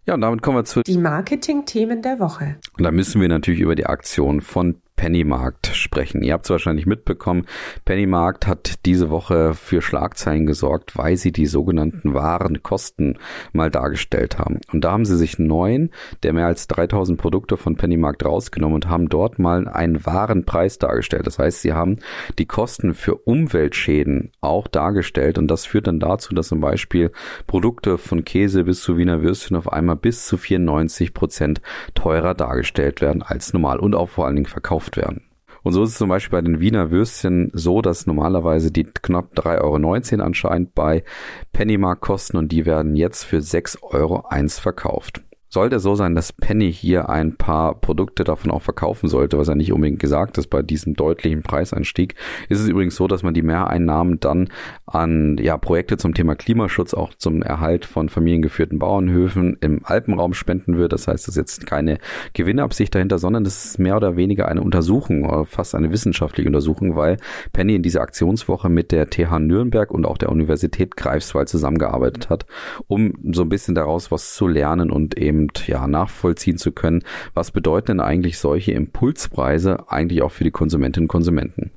Ja, 0.05 0.15
und 0.15 0.21
damit 0.21 0.43
kommen 0.43 0.59
wir 0.59 0.65
zu 0.65 0.83
die 0.83 0.99
Marketing-Themen 0.99 2.03
der 2.03 2.19
Woche. 2.19 2.57
Und 2.77 2.83
da 2.83 2.91
müssen 2.91 3.21
wir 3.21 3.29
natürlich 3.29 3.61
über 3.61 3.77
die 3.77 3.87
Aktion 3.87 4.41
von 4.41 4.82
Pennymarkt 4.97 5.69
sprechen. 5.69 6.23
Ihr 6.23 6.33
habt 6.35 6.47
es 6.47 6.51
wahrscheinlich 6.51 6.87
mitbekommen, 6.87 7.47
Pennymarkt 7.85 8.47
hat 8.47 8.87
diese 8.87 9.11
Woche 9.11 9.55
für 9.55 9.83
Schlagzeilen 9.83 10.47
gesorgt, 10.47 10.97
weil 10.97 11.17
sie 11.17 11.33
die 11.33 11.47
sogenannten 11.47 12.15
Warenkosten 12.15 13.19
mal 13.53 13.71
dargestellt 13.71 14.39
haben. 14.39 14.61
Und 14.73 14.85
da 14.85 14.93
haben 14.93 15.05
sie 15.05 15.17
sich 15.17 15.39
neun 15.39 15.91
der 16.23 16.33
mehr 16.33 16.47
als 16.47 16.67
3000 16.69 17.19
Produkte 17.19 17.57
von 17.57 17.77
Pennymarkt 17.77 18.25
rausgenommen 18.25 18.77
und 18.77 18.89
haben 18.89 19.09
dort 19.09 19.39
mal 19.39 19.69
einen 19.69 20.05
Warenpreis 20.05 20.79
dargestellt. 20.79 21.27
Das 21.27 21.39
heißt, 21.39 21.63
sie 21.63 21.73
haben 21.73 21.99
die 22.39 22.47
Kosten 22.47 22.95
für 22.95 23.17
Umweltschäden 23.17 24.33
auch 24.41 24.69
dargestellt 24.69 25.39
und 25.39 25.49
das 25.49 25.67
führt 25.67 25.87
dann 25.87 26.01
dazu, 26.01 26.35
dass 26.35 26.49
zum 26.49 26.61
Beispiel 26.61 27.13
Produkte 27.47 27.99
von 27.99 28.25
Käse 28.25 28.65
bis 28.65 28.83
zu 28.83 28.97
Wiener 28.97 29.23
Würstchen 29.23 29.57
auf 29.57 29.73
einmal 29.73 29.97
bis 29.97 30.27
zu 30.27 30.37
94 30.37 31.15
Prozent 31.15 31.61
teurer 31.95 32.35
dargestellt 32.35 33.01
werden 33.01 33.23
als 33.23 33.53
normal 33.53 33.79
und 33.79 33.95
auch 33.95 34.09
vor 34.09 34.27
allen 34.27 34.37
Dingen 34.37 34.47
verkauft 34.47 34.82
verkauft 34.83 34.97
werden. 34.97 35.23
Und 35.63 35.75
so 35.75 35.85
ist 35.85 35.91
es 35.91 35.99
zum 35.99 36.09
Beispiel 36.09 36.39
bei 36.39 36.43
den 36.43 36.59
Wiener 36.59 36.91
Würstchen 36.91 37.51
so, 37.53 37.83
dass 37.83 38.07
normalerweise 38.07 38.73
die 38.73 38.83
knapp 38.83 39.33
3,19 39.35 40.15
Euro 40.15 40.25
anscheinend 40.25 40.75
bei 40.75 41.05
Pennymark 41.53 42.01
kosten 42.01 42.37
und 42.37 42.51
die 42.51 42.67
werden 42.67 42.97
jetzt 42.97 43.23
für 43.23 43.39
6,01 43.39 43.83
Euro 43.83 44.49
verkauft. 44.49 45.23
Sollte 45.53 45.81
so 45.81 45.95
sein, 45.95 46.15
dass 46.15 46.33
Penny 46.33 46.73
hier 46.73 47.11
ein 47.11 47.37
paar 47.37 47.75
Produkte 47.79 48.25
davon 48.25 48.51
auch 48.51 48.63
verkaufen 48.63 49.11
sollte, 49.11 49.37
was 49.37 49.49
er 49.49 49.55
nicht 49.55 49.71
unbedingt 49.71 50.01
gesagt 50.01 50.39
ist 50.39 50.47
bei 50.47 50.63
diesem 50.63 50.95
deutlichen 50.95 51.43
Preiseinstieg, 51.43 52.15
ist 52.49 52.61
es 52.61 52.69
übrigens 52.69 52.97
so, 52.97 53.07
dass 53.07 53.23
man 53.23 53.35
die 53.35 53.43
Mehreinnahmen 53.43 54.19
dann 54.19 54.49
an 54.87 55.37
ja, 55.39 55.59
Projekte 55.59 55.99
zum 55.99 56.15
Thema 56.15 56.37
Klimaschutz, 56.37 56.95
auch 56.95 57.13
zum 57.13 57.43
Erhalt 57.43 57.85
von 57.85 58.09
familiengeführten 58.09 58.79
Bauernhöfen 58.79 59.59
im 59.61 59.83
Alpenraum 59.85 60.33
spenden 60.33 60.79
wird. 60.79 60.95
Das 60.95 61.07
heißt, 61.07 61.29
es 61.29 61.29
ist 61.29 61.37
jetzt 61.37 61.67
keine 61.67 61.99
Gewinnabsicht 62.33 62.95
dahinter, 62.95 63.19
sondern 63.19 63.45
es 63.45 63.67
ist 63.67 63.79
mehr 63.79 63.99
oder 63.99 64.17
weniger 64.17 64.49
eine 64.49 64.63
Untersuchung, 64.63 65.27
oder 65.27 65.45
fast 65.45 65.75
eine 65.75 65.93
wissenschaftliche 65.93 66.49
Untersuchung, 66.49 66.97
weil 66.97 67.19
Penny 67.53 67.75
in 67.75 67.83
dieser 67.83 68.01
Aktionswoche 68.01 68.71
mit 68.71 68.91
der 68.91 69.11
TH 69.11 69.39
Nürnberg 69.39 69.91
und 69.91 70.07
auch 70.07 70.17
der 70.17 70.31
Universität 70.31 70.97
Greifswald 70.97 71.51
zusammengearbeitet 71.51 72.31
hat, 72.31 72.47
um 72.87 73.13
so 73.33 73.43
ein 73.43 73.51
bisschen 73.51 73.75
daraus 73.75 74.11
was 74.11 74.35
zu 74.35 74.49
lernen 74.49 74.91
und 74.91 75.19
eben 75.49 75.67
ja 75.67 75.87
nachvollziehen 75.87 76.59
zu 76.59 76.73
können, 76.73 77.03
was 77.35 77.51
bedeuten 77.51 77.87
denn 77.89 78.01
eigentlich 78.01 78.39
solche 78.39 78.73
Impulspreise 78.73 79.91
eigentlich 79.91 80.23
auch 80.23 80.33
für 80.33 80.45
die 80.45 80.51
Konsumentinnen 80.51 81.05
und 81.05 81.09
Konsumenten? 81.09 81.71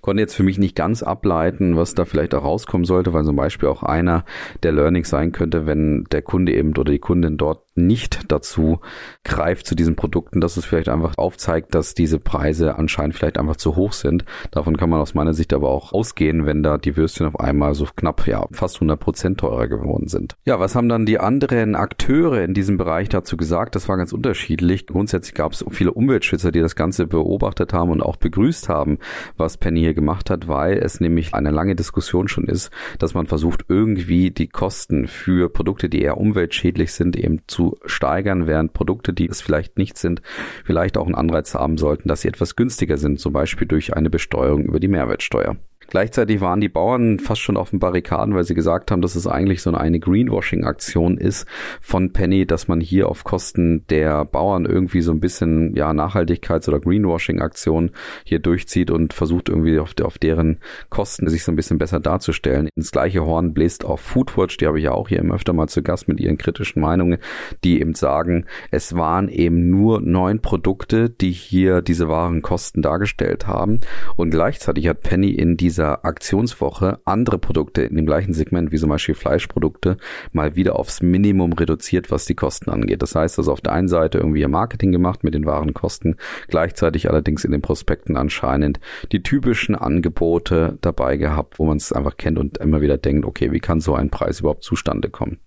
Konnte 0.00 0.22
jetzt 0.22 0.34
für 0.34 0.44
mich 0.44 0.58
nicht 0.58 0.76
ganz 0.76 1.02
ableiten, 1.02 1.76
was 1.76 1.94
da 1.94 2.04
vielleicht 2.04 2.34
auch 2.34 2.44
rauskommen 2.44 2.84
sollte, 2.84 3.12
weil 3.12 3.24
zum 3.24 3.36
Beispiel 3.36 3.68
auch 3.68 3.82
einer 3.82 4.24
der 4.62 4.72
Learnings 4.72 5.10
sein 5.10 5.32
könnte, 5.32 5.66
wenn 5.66 6.04
der 6.04 6.22
Kunde 6.22 6.54
eben 6.54 6.70
oder 6.70 6.92
die 6.92 7.00
Kundin 7.00 7.36
dort 7.36 7.62
nicht 7.86 8.30
dazu 8.30 8.80
greift 9.24 9.66
zu 9.66 9.74
diesen 9.74 9.96
Produkten, 9.96 10.40
dass 10.40 10.56
es 10.56 10.64
vielleicht 10.64 10.88
einfach 10.88 11.16
aufzeigt, 11.16 11.74
dass 11.74 11.94
diese 11.94 12.18
Preise 12.18 12.76
anscheinend 12.76 13.14
vielleicht 13.14 13.38
einfach 13.38 13.56
zu 13.56 13.76
hoch 13.76 13.92
sind. 13.92 14.24
Davon 14.50 14.76
kann 14.76 14.90
man 14.90 15.00
aus 15.00 15.14
meiner 15.14 15.34
Sicht 15.34 15.52
aber 15.52 15.70
auch 15.70 15.92
ausgehen, 15.92 16.46
wenn 16.46 16.62
da 16.62 16.78
die 16.78 16.96
Würstchen 16.96 17.26
auf 17.26 17.38
einmal 17.38 17.74
so 17.74 17.86
knapp, 17.94 18.26
ja, 18.26 18.46
fast 18.52 18.76
100 18.76 18.98
Prozent 18.98 19.40
teurer 19.40 19.68
geworden 19.68 20.08
sind. 20.08 20.36
Ja, 20.44 20.60
was 20.60 20.74
haben 20.74 20.88
dann 20.88 21.06
die 21.06 21.18
anderen 21.18 21.74
Akteure 21.74 22.42
in 22.42 22.54
diesem 22.54 22.76
Bereich 22.76 23.08
dazu 23.08 23.36
gesagt? 23.36 23.74
Das 23.74 23.88
war 23.88 23.96
ganz 23.96 24.12
unterschiedlich. 24.12 24.86
Grundsätzlich 24.86 25.34
gab 25.34 25.52
es 25.52 25.64
viele 25.70 25.92
Umweltschützer, 25.92 26.52
die 26.52 26.60
das 26.60 26.76
Ganze 26.76 27.06
beobachtet 27.06 27.72
haben 27.72 27.90
und 27.90 28.02
auch 28.02 28.16
begrüßt 28.16 28.68
haben, 28.68 28.98
was 29.36 29.56
Penny 29.56 29.80
hier 29.80 29.94
gemacht 29.94 30.30
hat, 30.30 30.48
weil 30.48 30.78
es 30.78 31.00
nämlich 31.00 31.34
eine 31.34 31.50
lange 31.50 31.74
Diskussion 31.74 32.28
schon 32.28 32.44
ist, 32.44 32.70
dass 32.98 33.14
man 33.14 33.26
versucht, 33.26 33.64
irgendwie 33.68 34.30
die 34.30 34.48
Kosten 34.48 35.06
für 35.06 35.48
Produkte, 35.48 35.88
die 35.88 36.02
eher 36.02 36.18
umweltschädlich 36.18 36.92
sind, 36.92 37.16
eben 37.16 37.40
zu 37.46 37.67
steigern, 37.84 38.46
während 38.46 38.72
Produkte, 38.72 39.12
die 39.12 39.28
es 39.28 39.40
vielleicht 39.40 39.78
nicht 39.78 39.98
sind, 39.98 40.22
vielleicht 40.64 40.96
auch 40.96 41.06
einen 41.06 41.14
Anreiz 41.14 41.54
haben 41.54 41.78
sollten, 41.78 42.08
dass 42.08 42.22
sie 42.22 42.28
etwas 42.28 42.56
günstiger 42.56 42.96
sind, 42.96 43.20
zum 43.20 43.32
Beispiel 43.32 43.66
durch 43.66 43.94
eine 43.94 44.10
Besteuerung 44.10 44.64
über 44.64 44.80
die 44.80 44.88
Mehrwertsteuer. 44.88 45.56
Gleichzeitig 45.90 46.42
waren 46.42 46.60
die 46.60 46.68
Bauern 46.68 47.18
fast 47.18 47.40
schon 47.40 47.56
auf 47.56 47.70
den 47.70 47.78
Barrikaden, 47.78 48.34
weil 48.34 48.44
sie 48.44 48.54
gesagt 48.54 48.90
haben, 48.90 49.00
dass 49.00 49.16
es 49.16 49.26
eigentlich 49.26 49.62
so 49.62 49.72
eine 49.72 49.98
Greenwashing-Aktion 49.98 51.16
ist 51.16 51.46
von 51.80 52.12
Penny, 52.12 52.46
dass 52.46 52.68
man 52.68 52.82
hier 52.82 53.08
auf 53.08 53.24
Kosten 53.24 53.86
der 53.88 54.26
Bauern 54.26 54.66
irgendwie 54.66 55.00
so 55.00 55.12
ein 55.12 55.20
bisschen 55.20 55.74
ja 55.74 55.92
Nachhaltigkeits- 55.92 56.68
oder 56.68 56.78
Greenwashing-Aktion 56.78 57.92
hier 58.24 58.38
durchzieht 58.38 58.90
und 58.90 59.14
versucht 59.14 59.48
irgendwie 59.48 59.78
auf, 59.78 59.94
auf 60.02 60.18
deren 60.18 60.58
Kosten 60.90 61.26
sich 61.30 61.42
so 61.42 61.52
ein 61.52 61.56
bisschen 61.56 61.78
besser 61.78 62.00
darzustellen. 62.00 62.68
Ins 62.76 62.92
gleiche 62.92 63.24
Horn 63.24 63.54
bläst 63.54 63.86
auch 63.86 63.98
Foodwatch, 63.98 64.58
die 64.58 64.66
habe 64.66 64.78
ich 64.78 64.84
ja 64.84 64.92
auch 64.92 65.08
hier 65.08 65.20
immer 65.20 65.36
öfter 65.36 65.54
mal 65.54 65.68
zu 65.68 65.82
Gast 65.82 66.06
mit 66.06 66.20
ihren 66.20 66.36
kritischen 66.36 66.82
Meinungen, 66.82 67.18
die 67.64 67.80
eben 67.80 67.94
sagen, 67.94 68.44
es 68.70 68.94
waren 68.94 69.30
eben 69.30 69.70
nur 69.70 70.02
neun 70.02 70.40
Produkte, 70.40 71.08
die 71.08 71.30
hier 71.30 71.80
diese 71.80 72.08
wahren 72.08 72.42
Kosten 72.42 72.82
dargestellt 72.82 73.46
haben 73.46 73.80
und 74.16 74.30
gleichzeitig 74.30 74.86
hat 74.86 75.00
Penny 75.00 75.30
in 75.30 75.56
diese 75.56 75.77
dieser 75.78 76.04
Aktionswoche 76.04 76.98
andere 77.04 77.38
Produkte 77.38 77.82
in 77.82 77.94
dem 77.94 78.04
gleichen 78.04 78.32
Segment, 78.32 78.72
wie 78.72 78.78
zum 78.78 78.90
Beispiel 78.90 79.14
Fleischprodukte, 79.14 79.96
mal 80.32 80.56
wieder 80.56 80.76
aufs 80.76 81.02
Minimum 81.02 81.52
reduziert, 81.52 82.10
was 82.10 82.24
die 82.24 82.34
Kosten 82.34 82.68
angeht. 82.68 83.00
Das 83.00 83.14
heißt 83.14 83.38
also 83.38 83.52
auf 83.52 83.60
der 83.60 83.74
einen 83.74 83.86
Seite 83.86 84.18
irgendwie 84.18 84.40
ihr 84.40 84.48
Marketing 84.48 84.90
gemacht 84.90 85.22
mit 85.22 85.34
den 85.34 85.46
wahren 85.46 85.74
Kosten, 85.74 86.16
gleichzeitig 86.48 87.08
allerdings 87.08 87.44
in 87.44 87.52
den 87.52 87.62
Prospekten 87.62 88.16
anscheinend 88.16 88.80
die 89.12 89.22
typischen 89.22 89.76
Angebote 89.76 90.78
dabei 90.80 91.16
gehabt, 91.16 91.60
wo 91.60 91.66
man 91.66 91.76
es 91.76 91.92
einfach 91.92 92.16
kennt 92.16 92.40
und 92.40 92.58
immer 92.58 92.80
wieder 92.80 92.98
denkt, 92.98 93.24
okay, 93.24 93.52
wie 93.52 93.60
kann 93.60 93.80
so 93.80 93.94
ein 93.94 94.10
Preis 94.10 94.40
überhaupt 94.40 94.64
zustande 94.64 95.10
kommen? 95.10 95.38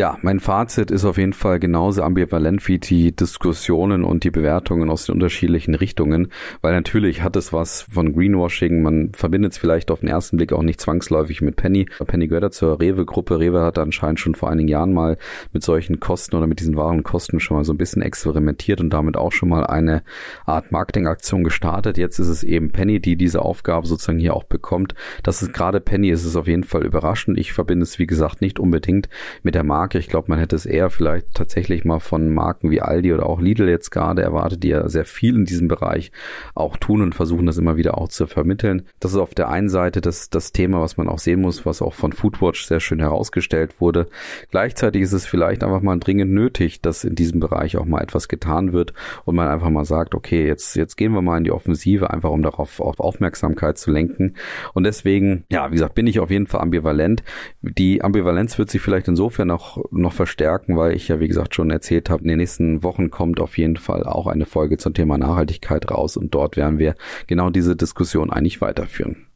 Ja, 0.00 0.16
mein 0.22 0.40
Fazit 0.40 0.90
ist 0.90 1.04
auf 1.04 1.18
jeden 1.18 1.34
Fall 1.34 1.60
genauso 1.60 2.02
ambivalent 2.02 2.66
wie 2.68 2.78
die 2.78 3.14
Diskussionen 3.14 4.02
und 4.02 4.24
die 4.24 4.30
Bewertungen 4.30 4.88
aus 4.88 5.04
den 5.04 5.12
unterschiedlichen 5.16 5.74
Richtungen, 5.74 6.32
weil 6.62 6.72
natürlich 6.72 7.22
hat 7.22 7.36
es 7.36 7.52
was 7.52 7.82
von 7.82 8.14
Greenwashing. 8.14 8.80
Man 8.80 9.12
verbindet 9.12 9.52
es 9.52 9.58
vielleicht 9.58 9.90
auf 9.90 10.00
den 10.00 10.08
ersten 10.08 10.38
Blick 10.38 10.54
auch 10.54 10.62
nicht 10.62 10.80
zwangsläufig 10.80 11.42
mit 11.42 11.56
Penny. 11.56 11.86
Penny 12.06 12.28
gehört 12.28 12.44
ja 12.44 12.50
zur 12.50 12.80
Rewe-Gruppe. 12.80 13.40
Rewe 13.40 13.60
hat 13.60 13.78
anscheinend 13.78 14.20
schon 14.20 14.34
vor 14.34 14.48
einigen 14.48 14.68
Jahren 14.68 14.94
mal 14.94 15.18
mit 15.52 15.62
solchen 15.62 16.00
Kosten 16.00 16.34
oder 16.34 16.46
mit 16.46 16.60
diesen 16.60 16.78
wahren 16.78 17.02
Kosten 17.02 17.38
schon 17.38 17.58
mal 17.58 17.64
so 17.64 17.74
ein 17.74 17.76
bisschen 17.76 18.00
experimentiert 18.00 18.80
und 18.80 18.88
damit 18.88 19.18
auch 19.18 19.32
schon 19.32 19.50
mal 19.50 19.66
eine 19.66 20.02
Art 20.46 20.72
Marketingaktion 20.72 21.44
gestartet. 21.44 21.98
Jetzt 21.98 22.18
ist 22.18 22.28
es 22.28 22.42
eben 22.42 22.72
Penny, 22.72 23.00
die 23.00 23.16
diese 23.16 23.42
Aufgabe 23.42 23.86
sozusagen 23.86 24.18
hier 24.18 24.32
auch 24.32 24.44
bekommt. 24.44 24.94
Das 25.24 25.42
ist 25.42 25.52
gerade 25.52 25.78
Penny, 25.78 26.08
ist 26.08 26.24
es 26.24 26.36
auf 26.36 26.46
jeden 26.46 26.64
Fall 26.64 26.86
überraschend. 26.86 27.38
Ich 27.38 27.52
verbinde 27.52 27.82
es, 27.82 27.98
wie 27.98 28.06
gesagt, 28.06 28.40
nicht 28.40 28.58
unbedingt 28.58 29.10
mit 29.42 29.54
der 29.54 29.62
Marke 29.62 29.89
Marke. 29.90 29.98
Ich 29.98 30.08
glaube, 30.08 30.26
man 30.28 30.38
hätte 30.38 30.54
es 30.54 30.66
eher 30.66 30.88
vielleicht 30.88 31.34
tatsächlich 31.34 31.84
mal 31.84 31.98
von 31.98 32.32
Marken 32.32 32.70
wie 32.70 32.80
Aldi 32.80 33.12
oder 33.12 33.26
auch 33.26 33.40
Lidl 33.40 33.68
jetzt 33.68 33.90
gerade 33.90 34.22
erwartet, 34.22 34.62
die 34.62 34.68
ja 34.68 34.88
sehr 34.88 35.04
viel 35.04 35.34
in 35.34 35.44
diesem 35.44 35.66
Bereich 35.66 36.12
auch 36.54 36.76
tun 36.76 37.02
und 37.02 37.14
versuchen, 37.14 37.46
das 37.46 37.58
immer 37.58 37.76
wieder 37.76 37.98
auch 37.98 38.08
zu 38.08 38.28
vermitteln. 38.28 38.86
Das 39.00 39.10
ist 39.12 39.18
auf 39.18 39.34
der 39.34 39.48
einen 39.48 39.68
Seite 39.68 40.00
das, 40.00 40.30
das 40.30 40.52
Thema, 40.52 40.80
was 40.80 40.96
man 40.96 41.08
auch 41.08 41.18
sehen 41.18 41.40
muss, 41.40 41.66
was 41.66 41.82
auch 41.82 41.94
von 41.94 42.12
Foodwatch 42.12 42.66
sehr 42.66 42.78
schön 42.78 43.00
herausgestellt 43.00 43.80
wurde. 43.80 44.06
Gleichzeitig 44.50 45.02
ist 45.02 45.12
es 45.12 45.26
vielleicht 45.26 45.64
einfach 45.64 45.82
mal 45.82 45.98
dringend 45.98 46.32
nötig, 46.32 46.80
dass 46.80 47.02
in 47.02 47.16
diesem 47.16 47.40
Bereich 47.40 47.76
auch 47.76 47.86
mal 47.86 48.00
etwas 48.00 48.28
getan 48.28 48.72
wird 48.72 48.92
und 49.24 49.34
man 49.34 49.48
einfach 49.48 49.70
mal 49.70 49.84
sagt, 49.84 50.14
okay, 50.14 50.46
jetzt, 50.46 50.76
jetzt 50.76 50.96
gehen 50.96 51.12
wir 51.12 51.22
mal 51.22 51.38
in 51.38 51.44
die 51.44 51.52
Offensive, 51.52 52.10
einfach 52.10 52.30
um 52.30 52.42
darauf 52.42 52.78
auf 52.78 53.00
Aufmerksamkeit 53.00 53.76
zu 53.76 53.90
lenken. 53.90 54.34
Und 54.72 54.84
deswegen, 54.84 55.44
ja, 55.50 55.68
wie 55.68 55.74
gesagt, 55.74 55.94
bin 55.94 56.06
ich 56.06 56.20
auf 56.20 56.30
jeden 56.30 56.46
Fall 56.46 56.60
ambivalent. 56.60 57.24
Die 57.60 58.02
Ambivalenz 58.02 58.56
wird 58.58 58.70
sich 58.70 58.80
vielleicht 58.80 59.08
insofern 59.08 59.50
auch 59.50 59.69
noch, 59.90 60.12
verstärken, 60.12 60.76
weil 60.76 60.94
ich 60.94 61.08
ja, 61.08 61.20
wie 61.20 61.28
gesagt, 61.28 61.54
schon 61.54 61.70
erzählt 61.70 62.10
habe, 62.10 62.22
in 62.22 62.28
den 62.28 62.38
nächsten 62.38 62.82
Wochen 62.82 63.10
kommt 63.10 63.40
auf 63.40 63.58
jeden 63.58 63.76
Fall 63.76 64.04
auch 64.04 64.26
eine 64.26 64.46
Folge 64.46 64.76
zum 64.76 64.94
Thema 64.94 65.18
Nachhaltigkeit 65.18 65.90
raus 65.90 66.16
und 66.16 66.34
dort 66.34 66.56
werden 66.56 66.78
wir 66.78 66.94
genau 67.26 67.50
diese 67.50 67.76
Diskussion 67.76 68.30
eigentlich 68.30 68.60
weiterführen. 68.60 69.26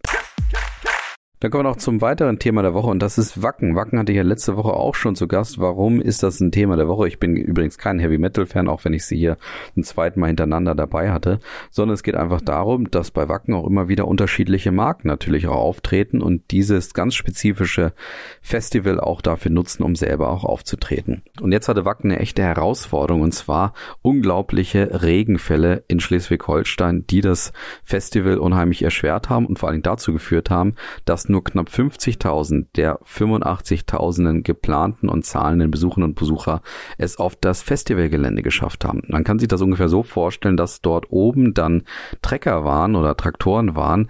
Dann 1.45 1.51
kommen 1.51 1.67
wir 1.67 1.69
noch 1.73 1.77
zum 1.77 2.01
weiteren 2.01 2.39
Thema 2.39 2.63
der 2.63 2.73
Woche 2.73 2.89
und 2.89 3.01
das 3.01 3.19
ist 3.19 3.43
Wacken. 3.43 3.77
Wacken 3.77 3.99
hatte 3.99 4.13
ich 4.13 4.17
ja 4.17 4.23
letzte 4.23 4.57
Woche 4.57 4.73
auch 4.73 4.95
schon 4.95 5.15
zu 5.15 5.29
Gast. 5.29 5.59
Warum 5.59 6.01
ist 6.01 6.23
das 6.23 6.41
ein 6.41 6.53
Thema 6.53 6.77
der 6.77 6.89
Woche? 6.89 7.07
Ich 7.07 7.21
bin 7.21 7.37
übrigens 7.37 7.77
kein 7.77 7.99
Heavy 7.99 8.17
Metal 8.17 8.47
Fan, 8.47 8.67
auch 8.67 8.87
wenn 8.87 8.95
ich 8.95 9.05
sie 9.05 9.19
hier 9.19 9.37
ein 9.77 9.85
zweites 9.85 10.17
Mal 10.17 10.29
hintereinander 10.29 10.75
dabei 10.75 11.13
hatte, 11.13 11.41
sondern 11.71 11.93
es 11.93 12.03
geht 12.03 12.15
einfach 12.15 12.41
darum, 12.41 12.91
dass 12.91 13.11
bei 13.11 13.29
Wacken 13.29 13.53
auch 13.53 13.67
immer 13.67 13.89
wieder 13.89 14.09
unterschiedliche 14.09 14.73
Marken 14.73 15.07
natürlich 15.07 15.47
auch 15.47 15.57
auftreten 15.57 16.23
und 16.23 16.51
dieses 16.51 16.95
ganz 16.95 17.15
spezifische 17.15 17.93
Festival 18.41 18.99
auch 18.99 19.21
dafür 19.21 19.51
nutzen, 19.51 19.83
um 19.83 19.97
selber 19.97 20.31
auch 20.31 20.45
aufzutreten. 20.45 21.25
Und 21.43 21.53
jetzt 21.53 21.69
hatte 21.69 21.85
Wacken 21.85 22.11
eine 22.11 22.21
echte 22.21 22.43
Herausforderung 22.43 23.21
und 23.21 23.35
zwar 23.35 23.75
unglaubliche 24.01 25.03
Regenfälle 25.03 25.85
in 25.89 26.01
Schleswig-Holstein, 26.01 27.07
die 27.07 27.21
das 27.21 27.53
Festival 27.85 28.39
unheimlich 28.39 28.83
erschwert 28.83 29.29
haben 29.29 29.45
und 29.45 29.59
vor 29.59 29.69
allen 29.69 29.75
Dingen 29.75 29.83
dazu 29.83 30.15
geführt 30.15 30.49
haben, 30.49 30.77
dass 31.05 31.34
nur 31.35 31.45
knapp 31.45 31.69
50.000 31.69 32.67
der 32.77 32.99
85.000 33.01 34.43
geplanten 34.43 35.09
und 35.09 35.27
zahlenden 35.27 35.71
Besucherinnen 35.71 36.11
und 36.11 36.15
Besucher 36.15 36.63
es 36.97 37.19
auf 37.19 37.37
das 37.37 37.63
Festivalgelände 37.63 38.43
geschafft 38.43 38.85
haben. 38.85 39.03
Man 39.09 39.25
kann 39.25 39.39
sich 39.39 39.49
das 39.49 39.61
ungefähr 39.61 39.89
so 39.89 40.03
vorstellen, 40.03 40.57
dass 40.57 40.81
dort 40.81 41.11
oben 41.11 41.53
dann 41.53 41.83
Trecker 42.23 42.65
waren 42.65 42.97
oder 42.97 43.17
Traktoren 43.17 43.77
waren, 43.77 44.09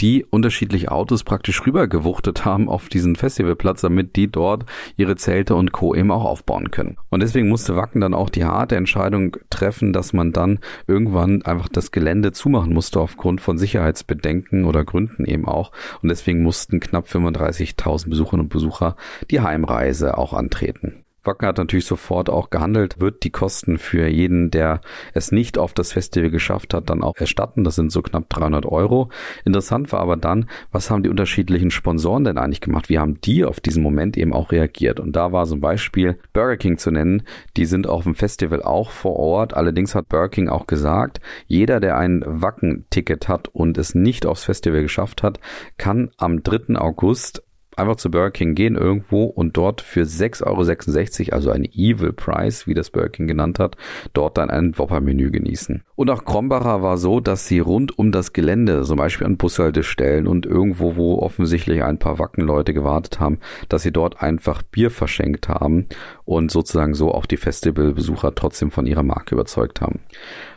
die 0.00 0.24
unterschiedliche 0.24 0.92
Autos 0.92 1.24
praktisch 1.24 1.64
rübergewuchtet 1.66 2.44
haben 2.44 2.68
auf 2.68 2.88
diesen 2.88 3.16
Festivalplatz, 3.16 3.80
damit 3.80 4.16
die 4.16 4.30
dort 4.30 4.66
ihre 4.96 5.16
Zelte 5.16 5.54
und 5.54 5.72
Co. 5.72 5.94
eben 5.94 6.10
auch 6.10 6.24
aufbauen 6.24 6.70
können. 6.70 6.96
Und 7.08 7.20
deswegen 7.20 7.48
musste 7.48 7.76
Wacken 7.76 8.00
dann 8.00 8.14
auch 8.14 8.28
die 8.28 8.44
harte 8.44 8.76
Entscheidung 8.76 9.36
treffen, 9.48 9.92
dass 9.92 10.12
man 10.12 10.32
dann 10.32 10.58
irgendwann 10.86 11.42
einfach 11.42 11.68
das 11.68 11.92
Gelände 11.92 12.32
zumachen 12.32 12.74
musste 12.74 13.00
aufgrund 13.00 13.40
von 13.40 13.58
Sicherheitsbedenken 13.58 14.64
oder 14.64 14.84
Gründen 14.84 15.24
eben 15.24 15.46
auch. 15.46 15.72
Und 16.02 16.10
deswegen 16.10 16.42
mussten 16.42 16.80
knapp 16.80 17.06
35.000 17.06 18.10
Besucherinnen 18.10 18.46
und 18.46 18.50
Besucher 18.50 18.96
die 19.30 19.40
Heimreise 19.40 20.18
auch 20.18 20.32
antreten. 20.32 21.05
Wacken 21.26 21.46
hat 21.46 21.58
natürlich 21.58 21.86
sofort 21.86 22.30
auch 22.30 22.50
gehandelt, 22.50 23.00
wird 23.00 23.24
die 23.24 23.30
Kosten 23.30 23.78
für 23.78 24.06
jeden, 24.06 24.50
der 24.50 24.80
es 25.14 25.32
nicht 25.32 25.58
auf 25.58 25.72
das 25.72 25.92
Festival 25.92 26.30
geschafft 26.30 26.74
hat, 26.74 26.90
dann 26.90 27.02
auch 27.02 27.16
erstatten. 27.16 27.64
Das 27.64 27.74
sind 27.74 27.92
so 27.92 28.02
knapp 28.02 28.28
300 28.28 28.66
Euro. 28.66 29.10
Interessant 29.44 29.92
war 29.92 30.00
aber 30.00 30.16
dann, 30.16 30.48
was 30.72 30.90
haben 30.90 31.02
die 31.02 31.08
unterschiedlichen 31.08 31.70
Sponsoren 31.70 32.24
denn 32.24 32.38
eigentlich 32.38 32.60
gemacht? 32.60 32.88
Wie 32.88 32.98
haben 32.98 33.20
die 33.20 33.44
auf 33.44 33.60
diesen 33.60 33.82
Moment 33.82 34.16
eben 34.16 34.32
auch 34.32 34.52
reagiert? 34.52 35.00
Und 35.00 35.16
da 35.16 35.32
war 35.32 35.46
zum 35.46 35.60
Beispiel 35.60 36.18
Burger 36.32 36.56
King 36.56 36.78
zu 36.78 36.90
nennen. 36.90 37.22
Die 37.56 37.66
sind 37.66 37.86
auf 37.86 38.04
dem 38.04 38.14
Festival 38.14 38.62
auch 38.62 38.90
vor 38.90 39.16
Ort. 39.16 39.54
Allerdings 39.54 39.94
hat 39.94 40.08
Burger 40.08 40.28
King 40.28 40.48
auch 40.48 40.66
gesagt, 40.66 41.20
jeder, 41.46 41.80
der 41.80 41.96
ein 41.96 42.22
Wacken-Ticket 42.26 43.28
hat 43.28 43.48
und 43.48 43.78
es 43.78 43.94
nicht 43.94 44.26
aufs 44.26 44.44
Festival 44.44 44.82
geschafft 44.82 45.22
hat, 45.22 45.40
kann 45.78 46.10
am 46.16 46.42
3. 46.42 46.76
August 46.76 47.45
einfach 47.76 47.96
zu 47.96 48.10
Burger 48.10 48.30
King 48.30 48.54
gehen 48.54 48.74
irgendwo 48.74 49.24
und 49.24 49.56
dort 49.56 49.80
für 49.80 50.02
6,66 50.02 51.28
Euro, 51.28 51.36
also 51.36 51.50
ein 51.50 51.64
Evil 51.64 52.12
Price, 52.12 52.66
wie 52.66 52.74
das 52.74 52.90
Burger 52.90 53.10
King 53.10 53.26
genannt 53.26 53.58
hat, 53.58 53.76
dort 54.12 54.38
dann 54.38 54.50
ein 54.50 54.76
Whopper-Menü 54.76 55.30
genießen. 55.30 55.82
Und 55.94 56.10
auch 56.10 56.24
Krombacher 56.24 56.82
war 56.82 56.98
so, 56.98 57.20
dass 57.20 57.46
sie 57.46 57.58
rund 57.58 57.98
um 57.98 58.12
das 58.12 58.32
Gelände, 58.32 58.82
zum 58.82 58.96
Beispiel 58.96 59.26
an 59.26 59.36
Bushaltestellen 59.36 60.26
und 60.26 60.46
irgendwo, 60.46 60.96
wo 60.96 61.18
offensichtlich 61.18 61.82
ein 61.82 61.98
paar 61.98 62.18
Wackenleute 62.18 62.74
gewartet 62.74 63.20
haben, 63.20 63.38
dass 63.68 63.82
sie 63.82 63.92
dort 63.92 64.22
einfach 64.22 64.62
Bier 64.62 64.90
verschenkt 64.90 65.48
haben 65.48 65.86
und 66.26 66.50
sozusagen 66.50 66.94
so 66.94 67.12
auch 67.12 67.24
die 67.24 67.38
Festivalbesucher 67.38 68.34
trotzdem 68.34 68.70
von 68.70 68.84
ihrer 68.84 69.04
Marke 69.04 69.34
überzeugt 69.34 69.80
haben. 69.80 70.00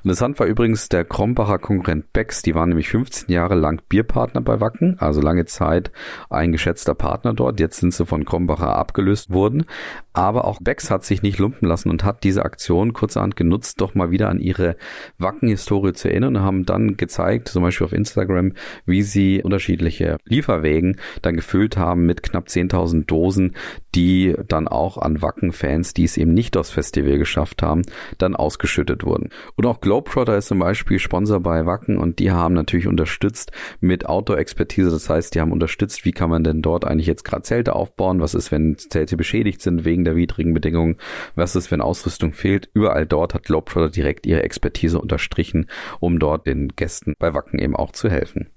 Interessant 0.03 0.39
war 0.39 0.47
übrigens 0.47 0.89
der 0.89 1.05
Krombacher 1.05 1.59
Konkurrent 1.59 2.11
Becks, 2.11 2.41
die 2.41 2.55
waren 2.55 2.69
nämlich 2.69 2.89
15 2.89 3.31
Jahre 3.31 3.55
lang 3.55 3.81
Bierpartner 3.87 4.41
bei 4.41 4.59
Wacken, 4.59 4.97
also 4.99 5.21
lange 5.21 5.45
Zeit 5.45 5.91
ein 6.29 6.51
geschätzter 6.51 6.95
Partner 6.95 7.33
dort. 7.33 7.59
Jetzt 7.59 7.79
sind 7.79 7.93
sie 7.93 8.05
von 8.05 8.25
Krombacher 8.25 8.75
abgelöst 8.75 9.31
worden. 9.31 9.65
Aber 10.13 10.45
auch 10.45 10.59
Becks 10.59 10.89
hat 10.89 11.05
sich 11.05 11.21
nicht 11.21 11.37
lumpen 11.37 11.67
lassen 11.67 11.89
und 11.89 12.03
hat 12.03 12.23
diese 12.23 12.43
Aktion 12.43 12.91
kurzerhand 12.91 13.35
genutzt, 13.35 13.79
doch 13.79 13.93
mal 13.93 14.11
wieder 14.11 14.29
an 14.29 14.39
ihre 14.39 14.75
Wacken-Historie 15.17 15.93
zu 15.93 16.09
erinnern 16.09 16.35
und 16.35 16.41
haben 16.41 16.65
dann 16.65 16.97
gezeigt, 16.97 17.47
zum 17.47 17.63
Beispiel 17.63 17.85
auf 17.85 17.93
Instagram, 17.93 18.53
wie 18.85 19.01
sie 19.01 19.41
unterschiedliche 19.43 20.17
Lieferwegen 20.25 20.97
dann 21.21 21.35
gefüllt 21.35 21.77
haben 21.77 22.05
mit 22.05 22.23
knapp 22.23 22.47
10.000 22.47 23.05
Dosen, 23.05 23.55
die 23.95 24.35
dann 24.47 24.67
auch 24.67 24.97
an 24.97 25.21
Wacken 25.21 25.51
Fans, 25.59 25.93
die 25.93 26.05
es 26.05 26.17
eben 26.17 26.33
nicht 26.33 26.57
aufs 26.57 26.71
Festival 26.71 27.17
geschafft 27.17 27.61
haben, 27.61 27.83
dann 28.17 28.35
ausgeschüttet 28.35 29.03
wurden. 29.03 29.29
Und 29.55 29.65
auch 29.65 29.81
Globetrotter 29.81 30.37
ist 30.37 30.47
zum 30.47 30.59
Beispiel 30.59 30.99
Sponsor 30.99 31.39
bei 31.39 31.65
Wacken 31.65 31.97
und 31.97 32.19
die 32.19 32.31
haben 32.31 32.53
natürlich 32.53 32.87
unterstützt 32.87 33.51
mit 33.79 34.05
Outdoor-Expertise. 34.05 34.89
Das 34.89 35.09
heißt, 35.09 35.35
die 35.35 35.41
haben 35.41 35.51
unterstützt, 35.51 36.05
wie 36.05 36.11
kann 36.11 36.29
man 36.29 36.43
denn 36.43 36.61
dort 36.61 36.85
eigentlich 36.85 37.07
jetzt 37.07 37.23
gerade 37.23 37.43
Zelte 37.43 37.75
aufbauen? 37.75 38.21
Was 38.21 38.33
ist, 38.33 38.51
wenn 38.51 38.77
Zelte 38.77 39.17
beschädigt 39.17 39.61
sind 39.61 39.85
wegen 39.85 40.05
der 40.05 40.15
widrigen 40.15 40.53
Bedingungen? 40.53 40.97
Was 41.35 41.55
ist, 41.55 41.71
wenn 41.71 41.81
Ausrüstung 41.81 42.33
fehlt? 42.33 42.69
Überall 42.73 43.05
dort 43.05 43.33
hat 43.33 43.43
Globetrotter 43.43 43.89
direkt 43.89 44.25
ihre 44.25 44.43
Expertise 44.43 44.99
unterstrichen, 44.99 45.67
um 45.99 46.19
dort 46.19 46.47
den 46.47 46.69
Gästen 46.69 47.13
bei 47.19 47.33
Wacken 47.33 47.59
eben 47.59 47.75
auch 47.75 47.91
zu 47.91 48.09
helfen. 48.09 48.49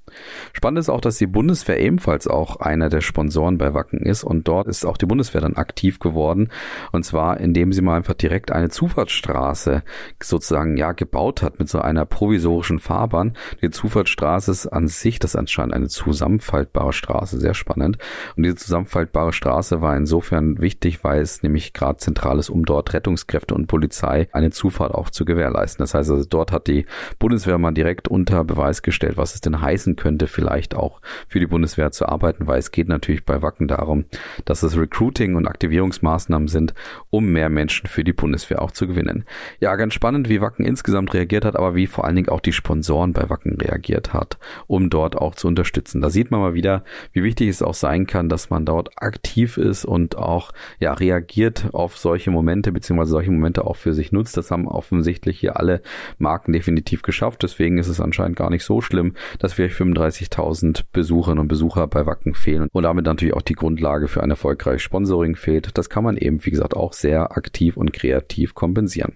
Spannend 0.52 0.78
ist 0.78 0.90
auch, 0.90 1.00
dass 1.00 1.18
die 1.18 1.26
Bundeswehr 1.26 1.80
ebenfalls 1.80 2.28
auch 2.28 2.56
einer 2.56 2.88
der 2.88 3.00
Sponsoren 3.00 3.58
bei 3.58 3.74
Wacken 3.74 4.00
ist 4.00 4.22
und 4.24 4.46
dort 4.46 4.68
ist 4.68 4.84
auch 4.84 4.96
die 4.96 5.06
Bundeswehr 5.06 5.40
dann 5.40 5.56
aktiv 5.56 5.98
geworden 5.98 6.50
und 6.92 7.04
zwar 7.04 7.40
indem 7.40 7.72
sie 7.72 7.82
mal 7.82 7.96
einfach 7.96 8.14
direkt 8.14 8.52
eine 8.52 8.68
Zufahrtsstraße 8.68 9.82
sozusagen 10.22 10.76
ja 10.76 10.92
gebaut 10.92 11.42
hat 11.42 11.58
mit 11.58 11.68
so 11.68 11.80
einer 11.80 12.04
provisorischen 12.04 12.78
Fahrbahn. 12.78 13.34
Die 13.62 13.70
Zufahrtsstraße 13.70 14.50
ist 14.50 14.66
an 14.66 14.88
sich, 14.88 15.18
das 15.18 15.32
ist 15.32 15.36
anscheinend 15.36 15.74
eine 15.74 15.88
zusammenfaltbare 15.88 16.92
Straße, 16.92 17.40
sehr 17.40 17.54
spannend 17.54 17.98
und 18.36 18.42
diese 18.42 18.56
zusammenfaltbare 18.56 19.32
Straße 19.32 19.80
war 19.80 19.96
insofern 19.96 20.60
wichtig, 20.60 21.02
weil 21.02 21.22
es 21.22 21.42
nämlich 21.42 21.72
gerade 21.72 21.98
zentral 21.98 22.38
ist, 22.38 22.50
um 22.50 22.64
dort 22.64 22.92
Rettungskräfte 22.92 23.54
und 23.54 23.66
Polizei 23.66 24.28
eine 24.32 24.50
Zufahrt 24.50 24.92
auch 24.92 25.10
zu 25.10 25.24
gewährleisten. 25.24 25.82
Das 25.82 25.94
heißt 25.94 26.10
also, 26.10 26.24
dort 26.28 26.52
hat 26.52 26.66
die 26.66 26.86
Bundeswehr 27.18 27.58
mal 27.58 27.72
direkt 27.72 28.08
unter 28.08 28.44
Beweis 28.44 28.82
gestellt, 28.82 29.16
was 29.16 29.34
es 29.34 29.40
denn 29.40 29.60
heißen 29.60 29.96
könnte, 29.96 30.26
vielleicht 30.26 30.41
vielleicht 30.42 30.74
auch 30.74 31.00
für 31.28 31.38
die 31.38 31.46
Bundeswehr 31.46 31.92
zu 31.92 32.08
arbeiten, 32.08 32.48
weil 32.48 32.58
es 32.58 32.72
geht 32.72 32.88
natürlich 32.88 33.24
bei 33.24 33.42
Wacken 33.42 33.68
darum, 33.68 34.06
dass 34.44 34.64
es 34.64 34.76
Recruiting 34.76 35.36
und 35.36 35.46
Aktivierungsmaßnahmen 35.46 36.48
sind, 36.48 36.74
um 37.10 37.26
mehr 37.26 37.48
Menschen 37.48 37.86
für 37.86 38.02
die 38.02 38.12
Bundeswehr 38.12 38.60
auch 38.60 38.72
zu 38.72 38.88
gewinnen. 38.88 39.24
Ja, 39.60 39.76
ganz 39.76 39.94
spannend, 39.94 40.28
wie 40.28 40.40
Wacken 40.40 40.64
insgesamt 40.64 41.14
reagiert 41.14 41.44
hat, 41.44 41.54
aber 41.54 41.76
wie 41.76 41.86
vor 41.86 42.04
allen 42.04 42.16
Dingen 42.16 42.28
auch 42.28 42.40
die 42.40 42.52
Sponsoren 42.52 43.12
bei 43.12 43.30
Wacken 43.30 43.54
reagiert 43.54 44.12
hat, 44.12 44.36
um 44.66 44.90
dort 44.90 45.14
auch 45.14 45.36
zu 45.36 45.46
unterstützen. 45.46 46.00
Da 46.00 46.10
sieht 46.10 46.32
man 46.32 46.40
mal 46.40 46.54
wieder, 46.54 46.82
wie 47.12 47.22
wichtig 47.22 47.48
es 47.48 47.62
auch 47.62 47.74
sein 47.74 48.08
kann, 48.08 48.28
dass 48.28 48.50
man 48.50 48.66
dort 48.66 48.90
aktiv 49.00 49.58
ist 49.58 49.84
und 49.84 50.18
auch 50.18 50.50
ja 50.80 50.92
reagiert 50.92 51.66
auf 51.72 51.98
solche 51.98 52.32
Momente 52.32 52.72
beziehungsweise 52.72 53.12
solche 53.12 53.30
Momente 53.30 53.64
auch 53.64 53.76
für 53.76 53.94
sich 53.94 54.10
nutzt. 54.10 54.36
Das 54.36 54.50
haben 54.50 54.66
offensichtlich 54.66 55.38
hier 55.38 55.56
alle 55.56 55.82
Marken 56.18 56.52
definitiv 56.52 57.02
geschafft. 57.02 57.44
Deswegen 57.44 57.78
ist 57.78 57.86
es 57.86 58.00
anscheinend 58.00 58.36
gar 58.36 58.50
nicht 58.50 58.64
so 58.64 58.80
schlimm, 58.80 59.14
dass 59.38 59.52
vielleicht 59.52 59.76
35 59.76 60.31
30.000 60.32 60.84
Besucherinnen 60.92 61.40
und 61.40 61.48
Besucher 61.48 61.86
bei 61.86 62.06
Wacken 62.06 62.34
fehlen 62.34 62.68
und 62.72 62.82
damit 62.82 63.04
natürlich 63.04 63.34
auch 63.34 63.42
die 63.42 63.54
Grundlage 63.54 64.08
für 64.08 64.22
ein 64.22 64.30
erfolgreiches 64.30 64.82
Sponsoring 64.82 65.36
fehlt. 65.36 65.76
Das 65.78 65.90
kann 65.90 66.04
man 66.04 66.16
eben, 66.16 66.44
wie 66.44 66.50
gesagt, 66.50 66.74
auch 66.74 66.92
sehr 66.92 67.36
aktiv 67.36 67.76
und 67.76 67.92
kreativ 67.92 68.54
kompensieren. 68.54 69.14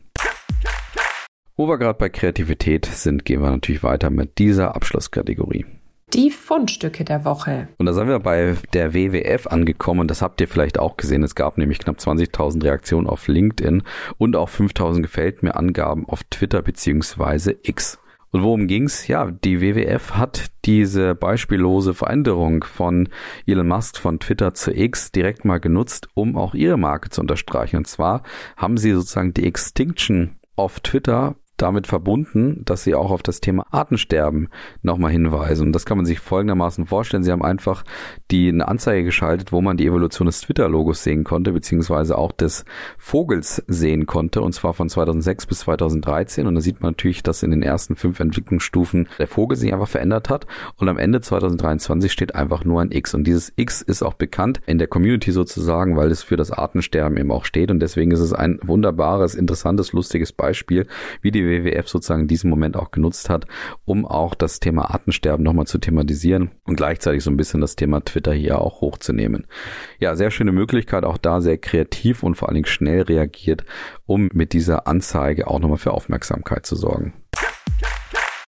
Wo 1.57 1.69
wir 1.69 1.79
gerade 1.79 1.99
bei 1.99 2.11
Kreativität 2.11 2.85
sind, 2.85 3.25
gehen 3.25 3.41
wir 3.41 3.51
natürlich 3.51 3.83
weiter 3.83 4.11
mit 4.11 4.39
dieser 4.39 4.77
Abschlusskategorie. 4.77 5.65
Die 6.13 6.31
Fundstücke 6.31 7.05
der 7.05 7.25
Woche. 7.25 7.69
Und 7.79 7.87
da 7.87 7.93
sind 7.93 8.07
wir 8.07 8.21
bei 8.21 8.55
der 8.73 8.95
WWF 8.95 9.49
angekommen 9.49 10.01
und 10.01 10.11
das 10.11 10.23
habt 10.23 10.41
ihr 10.41 10.47
vielleicht 10.47 10.79
auch 10.79 10.97
gesehen. 10.97 11.25
Es 11.25 11.35
gab 11.35 11.59
nämlich 11.59 11.81
knapp 11.81 11.97
20.000 11.97 12.63
Reaktionen 12.63 13.09
auf 13.09 13.27
LinkedIn 13.27 13.83
und 14.17 14.37
auch 14.37 14.49
5.000 14.49 15.03
gefällt 15.03 15.43
mir 15.43 15.57
Angaben 15.57 16.09
auf 16.09 16.23
Twitter 16.25 16.63
bzw. 16.63 17.57
X. 17.63 17.99
Und 18.37 18.43
worum 18.43 18.67
ging's? 18.67 19.07
Ja, 19.07 19.31
die 19.31 19.63
WWF 19.63 20.13
hat 20.13 20.51
diese 20.67 21.15
beispiellose 21.15 21.95
Veränderung 21.95 22.65
von 22.65 23.09
Elon 23.47 23.67
Musk 23.67 23.97
von 23.97 24.21
Twitter 24.21 24.53
zu 24.53 24.77
X 24.77 25.11
direkt 25.11 25.47
mal 25.47 25.57
genutzt, 25.59 26.11
um 26.13 26.37
auch 26.37 26.53
ihre 26.53 26.77
Marke 26.77 27.09
zu 27.09 27.23
unterstreichen. 27.23 27.79
Und 27.79 27.87
zwar 27.87 28.23
haben 28.59 28.77
sie 28.77 28.93
sozusagen 28.93 29.33
die 29.33 29.47
Extinction 29.47 30.37
of 30.55 30.81
Twitter 30.81 31.37
damit 31.57 31.87
verbunden, 31.87 32.63
dass 32.65 32.85
sie 32.85 32.95
auch 32.95 33.11
auf 33.11 33.23
das 33.23 33.41
Thema 33.41 33.67
Artensterben 33.71 34.49
nochmal 34.83 35.13
hinweisen. 35.13 35.69
Und 35.69 35.73
das 35.73 35.87
kann 35.87 35.97
man 35.97 36.07
sich 36.07 36.21
folgendermaßen 36.21 36.87
vorstellen. 36.87 37.25
Sie 37.25 37.33
haben 37.33 37.43
einfach 37.43 37.85
die 38.31 38.49
eine 38.49 38.69
Anzeige 38.69 39.05
geschaltet, 39.05 39.53
wo 39.53 39.61
man 39.61 39.77
die 39.77 39.87
Evolution 39.87 40.27
des 40.27 40.41
Twitter-Logos 40.43 41.03
sehen 41.03 41.25
konnte, 41.25 41.53
beziehungsweise 41.53 42.19
auch 42.19 42.33
des 42.33 42.65
Vogels 42.99 43.63
sehen 43.67 44.07
konnte, 44.07 44.43
und 44.43 44.53
zwar 44.53 44.75
von 44.75 44.89
2006 44.89 45.47
bis 45.47 45.61
2013. 45.61 46.47
Und 46.47 46.55
da 46.55 46.61
sieht 46.61 46.81
man 46.81 46.93
natürlich, 46.93 47.23
dass 47.23 47.43
in 47.43 47.51
den 47.51 47.63
ersten 47.63 47.97
fünf 47.97 48.21
Entwicklungsstufen 48.21 49.09
der 49.19 49.27
Vogel 49.27 49.57
sich 49.57 49.73
einfach 49.73 49.89
verändert 49.89 50.29
hat. 50.29 50.47
Und 50.77 50.89
am 50.89 50.99
Ende 50.99 51.21
2023 51.21 52.13
steht 52.13 52.35
einfach 52.35 52.65
nur 52.65 52.83
ein 52.83 52.93
X. 52.93 53.15
Und 53.15 53.25
dieses 53.25 53.53
X 53.57 53.81
ist 53.81 54.03
auch 54.03 54.15
bekannt 54.15 54.61
in 54.67 54.79
der 54.79 54.89
Community 54.89 55.33
sozusagen, 55.33 55.97
weil 55.97 56.11
es 56.11 56.23
für 56.23 56.37
das 56.37 56.51
Artensterben 56.51 57.17
eben 57.17 57.31
auch 57.31 57.45
steht. 57.45 57.71
Und 57.71 57.81
deswegen 57.81 58.11
ist 58.11 58.21
es 58.21 58.33
ein 58.33 58.59
wunderbares, 58.63 59.35
interessantes, 59.35 59.93
lustiges 59.93 60.33
Beispiel, 60.33 60.87
wie 61.23 61.31
die 61.31 61.46
WWF 61.47 61.89
sozusagen 61.89 62.29
diesen 62.29 62.51
Moment 62.51 62.77
auch 62.77 62.91
genutzt 62.91 63.31
hat, 63.31 63.47
um 63.85 64.07
auch 64.07 64.35
das 64.35 64.61
Thema 64.61 64.91
Artensterben 64.91 65.45
nochmal 65.45 65.67
zu 65.67 65.79
thematisieren 65.79 66.51
und 66.65 66.77
gleichzeitig 66.77 67.23
so 67.25 67.31
ein 67.31 67.37
bisschen 67.37 67.61
das 67.61 67.77
Thema 67.77 68.05
Twitter 68.05 68.33
hier 68.33 68.61
auch 68.61 68.81
hochzunehmen. 68.81 69.47
Ja, 69.99 70.17
sehr 70.17 70.31
schöne 70.31 70.53
Möglichkeit, 70.53 71.05
auch 71.05 71.19
da 71.19 71.41
sehr 71.41 71.59
kreativ 71.59 72.23
und 72.23 72.35
vor 72.35 72.49
allen 72.49 72.57
Dingen 72.57 72.67
schnell 72.67 73.03
reagiert, 73.03 73.65
um 74.07 74.29
mit 74.33 74.53
dieser 74.53 74.87
Anzeige 74.87 75.49
auch 75.49 75.59
nochmal 75.59 75.79
für 75.79 75.93
Aufmerksamkeit 75.93 76.67
zu 76.67 76.77
sorgen. 76.77 77.13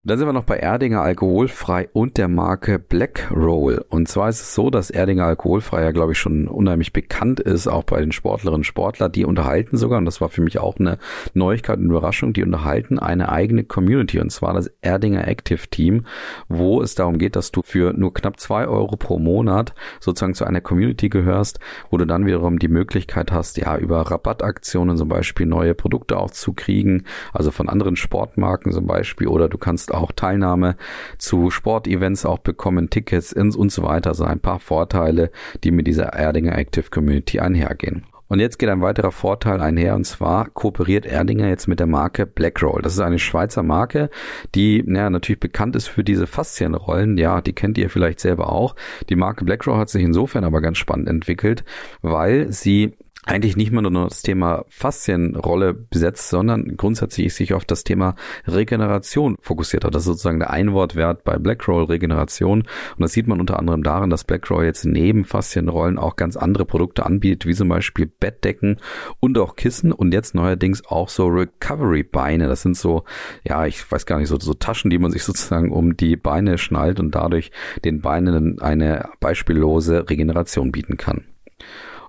Dann 0.07 0.19
sind 0.19 0.29
wir 0.29 0.33
noch 0.33 0.45
bei 0.45 0.59
Erdinger 0.59 1.03
Alkoholfrei 1.03 1.89
und 1.93 2.17
der 2.17 2.29
Marke 2.29 2.79
Black 2.79 3.29
Roll. 3.35 3.85
Und 3.89 4.07
zwar 4.07 4.29
ist 4.29 4.41
es 4.41 4.55
so, 4.55 4.71
dass 4.71 4.89
Erdinger 4.89 5.25
Alkoholfrei 5.25 5.83
ja, 5.83 5.91
glaube 5.91 6.13
ich, 6.13 6.19
schon 6.19 6.47
unheimlich 6.47 6.93
bekannt 6.93 7.41
ist, 7.41 7.67
auch 7.67 7.83
bei 7.83 7.99
den 7.99 8.13
Sportlerinnen 8.13 8.61
und 8.61 8.65
Sportlern. 8.65 9.11
Die 9.11 9.25
unterhalten 9.25 9.77
sogar, 9.77 9.99
und 9.99 10.05
das 10.05 10.21
war 10.21 10.29
für 10.29 10.43
mich 10.43 10.61
auch 10.61 10.79
eine 10.79 10.99
Neuigkeit 11.35 11.81
und 11.81 11.87
Überraschung, 11.87 12.35
die 12.35 12.45
unterhalten 12.45 13.01
eine 13.01 13.31
eigene 13.31 13.65
Community, 13.65 14.21
und 14.21 14.31
zwar 14.31 14.55
das 14.55 14.71
Erdinger 14.81 15.27
Active 15.27 15.67
Team, 15.71 16.07
wo 16.49 16.81
es 16.83 16.95
darum 16.95 17.19
geht, 17.19 17.35
dass 17.35 17.51
du 17.51 17.63
für 17.65 17.93
nur 17.93 18.15
knapp 18.15 18.39
zwei 18.39 18.69
Euro 18.69 18.97
pro 18.97 19.19
Monat 19.19 19.75
sozusagen 19.99 20.35
zu 20.35 20.45
einer 20.45 20.61
Community 20.61 21.09
gehörst, 21.09 21.59
wo 21.91 21.97
du 21.97 22.05
dann 22.05 22.27
wiederum 22.27 22.61
die 22.61 22.69
Möglichkeit 22.69 23.33
hast, 23.33 23.57
ja, 23.57 23.77
über 23.77 24.03
Rabattaktionen 24.03 24.97
zum 24.99 25.09
Beispiel 25.09 25.47
neue 25.47 25.75
Produkte 25.75 26.17
auch 26.17 26.31
zu 26.31 26.53
kriegen, 26.53 27.03
also 27.33 27.51
von 27.51 27.69
anderen 27.69 27.97
Sportmarken 27.97 28.71
zum 28.71 28.87
Beispiel, 28.87 29.27
oder 29.27 29.49
du 29.49 29.59
kannst 29.59 29.96
auch 29.97 30.13
Teilnahme 30.13 30.77
zu 31.19 31.51
Sportevents 31.51 32.27
auch 32.27 32.39
bekommen, 32.39 32.91
Tickets 32.91 33.33
und 33.33 33.73
so 33.73 33.83
weiter. 33.83 34.15
So 34.15 34.25
ein 34.25 34.41
paar 34.41 34.61
Vorteile, 34.61 35.31
die 35.65 35.71
mit 35.71 35.87
dieser 35.87 36.13
Erdinger 36.13 36.57
Active 36.57 36.91
Community 36.91 37.41
einhergehen. 37.41 38.05
Und 38.29 38.41
jetzt 38.41 38.59
geht 38.59 38.69
ein 38.69 38.83
weiterer 38.83 39.13
Vorteil 39.13 39.61
einher 39.61 39.95
und 39.95 40.05
zwar 40.05 40.49
kooperiert 40.51 41.07
Erdinger 41.07 41.49
jetzt 41.49 41.69
mit 41.69 41.79
der 41.79 41.87
Marke 41.87 42.27
Blackroll. 42.27 42.83
Das 42.83 42.95
ist 42.95 43.01
eine 43.01 43.21
Schweizer 43.21 43.63
Marke, 43.63 44.11
die 44.55 44.83
naja, 44.85 45.11
natürlich 45.11 45.39
bekannt 45.39 45.77
ist 45.77 45.87
für 45.87 46.03
diese 46.03 46.27
Faszienrollen. 46.27 47.19
Ja, 47.19 47.41
die 47.41 47.53
kennt 47.53 47.79
ihr 47.79 47.89
vielleicht 47.89 48.19
selber 48.19 48.51
auch. 48.51 48.75
Die 49.09 49.17
Marke 49.17 49.45
Blackroll 49.45 49.79
hat 49.79 49.91
sich 49.91 50.03
insofern 50.03 50.43
aber 50.43 50.61
ganz 50.61 50.79
spannend 50.79 51.09
entwickelt, 51.09 51.65
weil 52.03 52.53
sie 52.53 52.97
eigentlich 53.27 53.57
nicht 53.57 53.73
mehr 53.73 53.83
nur 53.83 53.91
das 54.05 54.23
Thema 54.23 54.65
Faszienrolle 54.69 55.75
besetzt, 55.75 56.31
sondern 56.31 56.77
grundsätzlich 56.77 57.35
sich 57.35 57.55
auf 57.55 57.65
das 57.65 57.83
Thema 57.83 58.15
Regeneration 58.47 59.37
fokussiert 59.41 59.85
hat. 59.85 59.95
Das 59.95 60.03
ist 60.03 60.07
sozusagen 60.07 60.39
der 60.39 60.51
Einwortwert 60.51 61.25
bei 61.25 61.37
Blackroll 61.37 61.85
Regeneration. 61.85 62.61
Und 62.61 63.01
das 63.01 63.13
sieht 63.13 63.27
man 63.27 63.41
unter 63.41 63.59
anderem 63.59 63.83
darin, 63.83 64.11
dass 64.11 64.25
Blackroll 64.25 64.65
jetzt 64.65 64.85
neben 64.85 65.25
Faszienrollen 65.25 65.99
auch 65.99 66.15
ganz 66.15 66.37
andere 66.37 66.65
Produkte 66.65 67.05
anbietet, 67.05 67.47
wie 67.47 67.55
zum 67.55 67.69
Beispiel 67.69 68.07
Bettdecken 68.07 68.79
und 69.19 69.37
auch 69.39 69.57
Kissen 69.57 69.91
und 69.91 70.15
jetzt 70.15 70.37
neuerdings 70.37 70.87
auch 70.87 71.09
so 71.09 71.27
Recovery-Beine. 71.27 72.47
Das 72.47 72.63
sind 72.63 72.77
so, 72.77 73.03
ja, 73.43 73.67
ich 73.67 73.91
weiß 73.91 74.07
gar 74.07 74.21
nicht, 74.21 74.29
so, 74.29 74.39
so 74.39 74.55
Taschen, 74.55 74.89
die 74.89 74.99
man 74.99 75.11
sich 75.11 75.25
sozusagen 75.25 75.73
um 75.73 75.97
die 75.97 76.17
Beine 76.17 76.59
schnallt 76.59 77.01
und 77.01 77.17
dadurch 77.17 77.51
den 77.85 78.03
Beinen 78.03 78.61
eine 78.61 79.09
beispiellose 79.19 80.09
Regeneration 80.09 80.71
bieten 80.71 80.97
kann. 80.97 81.25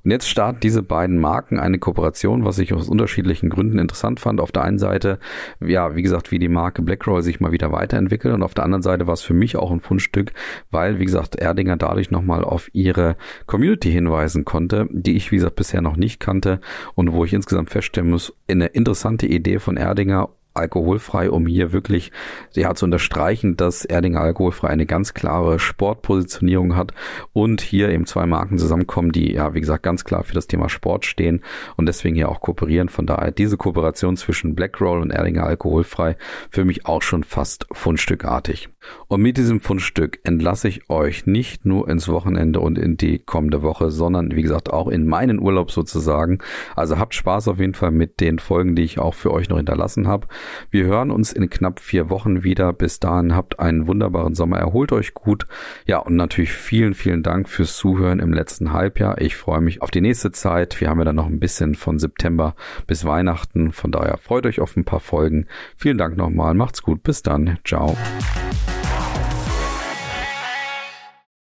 Und 0.08 0.12
jetzt 0.12 0.30
starten 0.30 0.62
diese 0.62 0.84
beiden 0.84 1.20
Marken 1.20 1.60
eine 1.60 1.80
Kooperation, 1.80 2.46
was 2.46 2.60
ich 2.60 2.74
aus 2.74 2.88
unterschiedlichen 2.88 3.50
Gründen 3.50 3.78
interessant 3.78 4.22
fand. 4.22 4.40
Auf 4.40 4.54
der 4.54 4.64
einen 4.64 4.80
Seite, 4.80 5.20
ja, 5.60 5.98
wie 5.98 6.02
gesagt, 6.02 6.32
wie 6.32 6.40
die 6.40 6.48
Marke 6.48 6.82
Blackroll 6.82 7.24
sich 7.24 7.42
mal 7.42 7.52
wieder 7.52 7.74
weiterentwickelt 7.74 8.34
und 8.34 8.42
auf 8.42 8.54
der 8.54 8.64
anderen 8.64 8.84
Seite 8.84 9.06
war 9.06 9.16
es 9.16 9.22
für 9.22 9.34
mich 9.34 9.58
auch 9.58 9.70
ein 9.70 9.82
Fundstück, 9.82 10.32
weil, 10.72 11.00
wie 11.00 11.04
gesagt, 11.04 11.36
Erdinger 11.36 11.76
dadurch 11.76 12.10
nochmal 12.10 12.46
auf 12.46 12.70
ihre 12.72 13.18
Community 13.48 13.92
hinweisen 13.92 14.46
konnte, 14.46 14.88
die 14.92 15.18
ich, 15.18 15.34
wie 15.34 15.36
gesagt, 15.36 15.58
bisher 15.58 15.82
noch 15.82 15.98
nicht 15.98 16.22
kannte 16.22 16.62
und 16.96 17.12
wo 17.12 17.26
ich 17.26 17.34
insgesamt 17.34 17.70
feststellen 17.70 18.10
muss, 18.10 18.34
eine 18.50 18.68
interessante 18.68 19.28
Idee 19.28 19.60
von 19.60 19.76
Erdinger 19.76 20.30
alkoholfrei, 20.58 21.30
um 21.30 21.48
hier 21.48 21.72
wirklich 21.72 22.12
ja, 22.54 22.74
zu 22.76 22.86
unterstreichen, 22.86 23.58
dass 23.58 23.86
Erdinger 23.86 24.22
alkoholfrei 24.22 24.70
eine 24.70 24.86
ganz 24.86 25.14
klare 25.14 25.60
Sportpositionierung 25.60 26.76
hat 26.76 26.94
und 27.34 27.62
hier 27.62 27.90
eben 27.90 28.06
zwei 28.06 28.26
Marken 28.26 28.58
zusammenkommen, 28.58 29.12
die 29.12 29.34
ja, 29.34 29.54
wie 29.54 29.62
gesagt, 29.62 29.84
ganz 29.84 30.04
klar 30.04 30.24
für 30.24 30.34
das 30.34 30.48
Thema 30.48 30.70
Sport 30.70 31.06
stehen 31.06 31.42
und 31.76 31.86
deswegen 31.88 32.16
hier 32.16 32.30
auch 32.30 32.42
kooperieren. 32.42 32.90
Von 32.90 33.06
daher 33.06 33.32
diese 33.32 33.58
Kooperation 33.58 34.18
zwischen 34.18 34.56
Blackroll 34.56 35.02
und 35.02 35.12
Erdinger 35.12 35.44
alkoholfrei 35.44 36.18
für 36.50 36.66
mich 36.66 36.86
auch 36.86 37.02
schon 37.02 37.24
fast 37.24 37.68
fundstückartig. 37.72 38.70
Und 39.08 39.22
mit 39.22 39.38
diesem 39.38 39.60
Fundstück 39.60 40.20
entlasse 40.24 40.68
ich 40.68 40.90
euch 40.90 41.26
nicht 41.26 41.66
nur 41.66 41.90
ins 41.90 42.08
Wochenende 42.08 42.60
und 42.60 42.78
in 42.78 42.98
die 42.98 43.20
kommende 43.20 43.62
Woche, 43.62 43.92
sondern 43.92 44.36
wie 44.36 44.42
gesagt 44.42 44.72
auch 44.72 44.88
in 44.88 45.06
meinen 45.06 45.40
Urlaub 45.40 45.72
sozusagen. 45.72 46.40
Also 46.76 46.98
habt 46.98 47.14
Spaß 47.14 47.48
auf 47.48 47.60
jeden 47.60 47.74
Fall 47.74 47.92
mit 47.92 48.20
den 48.20 48.40
Folgen, 48.40 48.76
die 48.76 48.84
ich 48.84 49.00
auch 49.00 49.14
für 49.14 49.32
euch 49.32 49.50
noch 49.50 49.58
hinterlassen 49.58 50.08
habe. 50.08 50.28
Wir 50.72 50.86
hören 50.86 51.12
uns 51.12 51.34
in 51.34 51.50
knapp 51.50 51.80
vier 51.80 52.10
Wochen 52.10 52.44
wieder. 52.44 52.74
Bis 52.74 53.00
dahin 53.00 53.36
habt 53.36 53.60
einen 53.60 53.88
wunderbaren 53.88 54.36
Sommer, 54.36 54.58
erholt 54.58 54.92
euch 54.92 55.14
gut. 55.14 55.48
Ja, 55.86 56.00
und 56.00 56.16
natürlich 56.16 56.52
vielen, 56.52 56.94
vielen 56.94 57.24
Dank 57.24 57.50
fürs 57.50 57.76
Zuhören 57.76 58.20
im 58.20 58.34
letzten 58.34 58.74
Halbjahr. 58.74 59.20
Ich 59.22 59.36
freue 59.36 59.62
mich 59.62 59.82
auf 59.82 59.92
die 59.92 60.02
nächste 60.02 60.32
Zeit. 60.32 60.80
Wir 60.80 60.90
haben 60.90 61.00
ja 61.00 61.06
dann 61.06 61.16
noch 61.16 61.28
ein 61.28 61.40
bisschen 61.40 61.76
von 61.76 62.00
September 62.00 62.56
bis 62.86 63.06
Weihnachten. 63.06 63.72
Von 63.72 63.92
daher 63.92 64.18
freut 64.18 64.46
euch 64.46 64.60
auf 64.60 64.76
ein 64.76 64.86
paar 64.86 65.00
Folgen. 65.00 65.48
Vielen 65.76 65.98
Dank 65.98 66.18
nochmal. 66.18 66.54
Macht's 66.54 66.82
gut. 66.82 67.04
Bis 67.04 67.22
dann. 67.22 67.58
Ciao. 67.64 67.96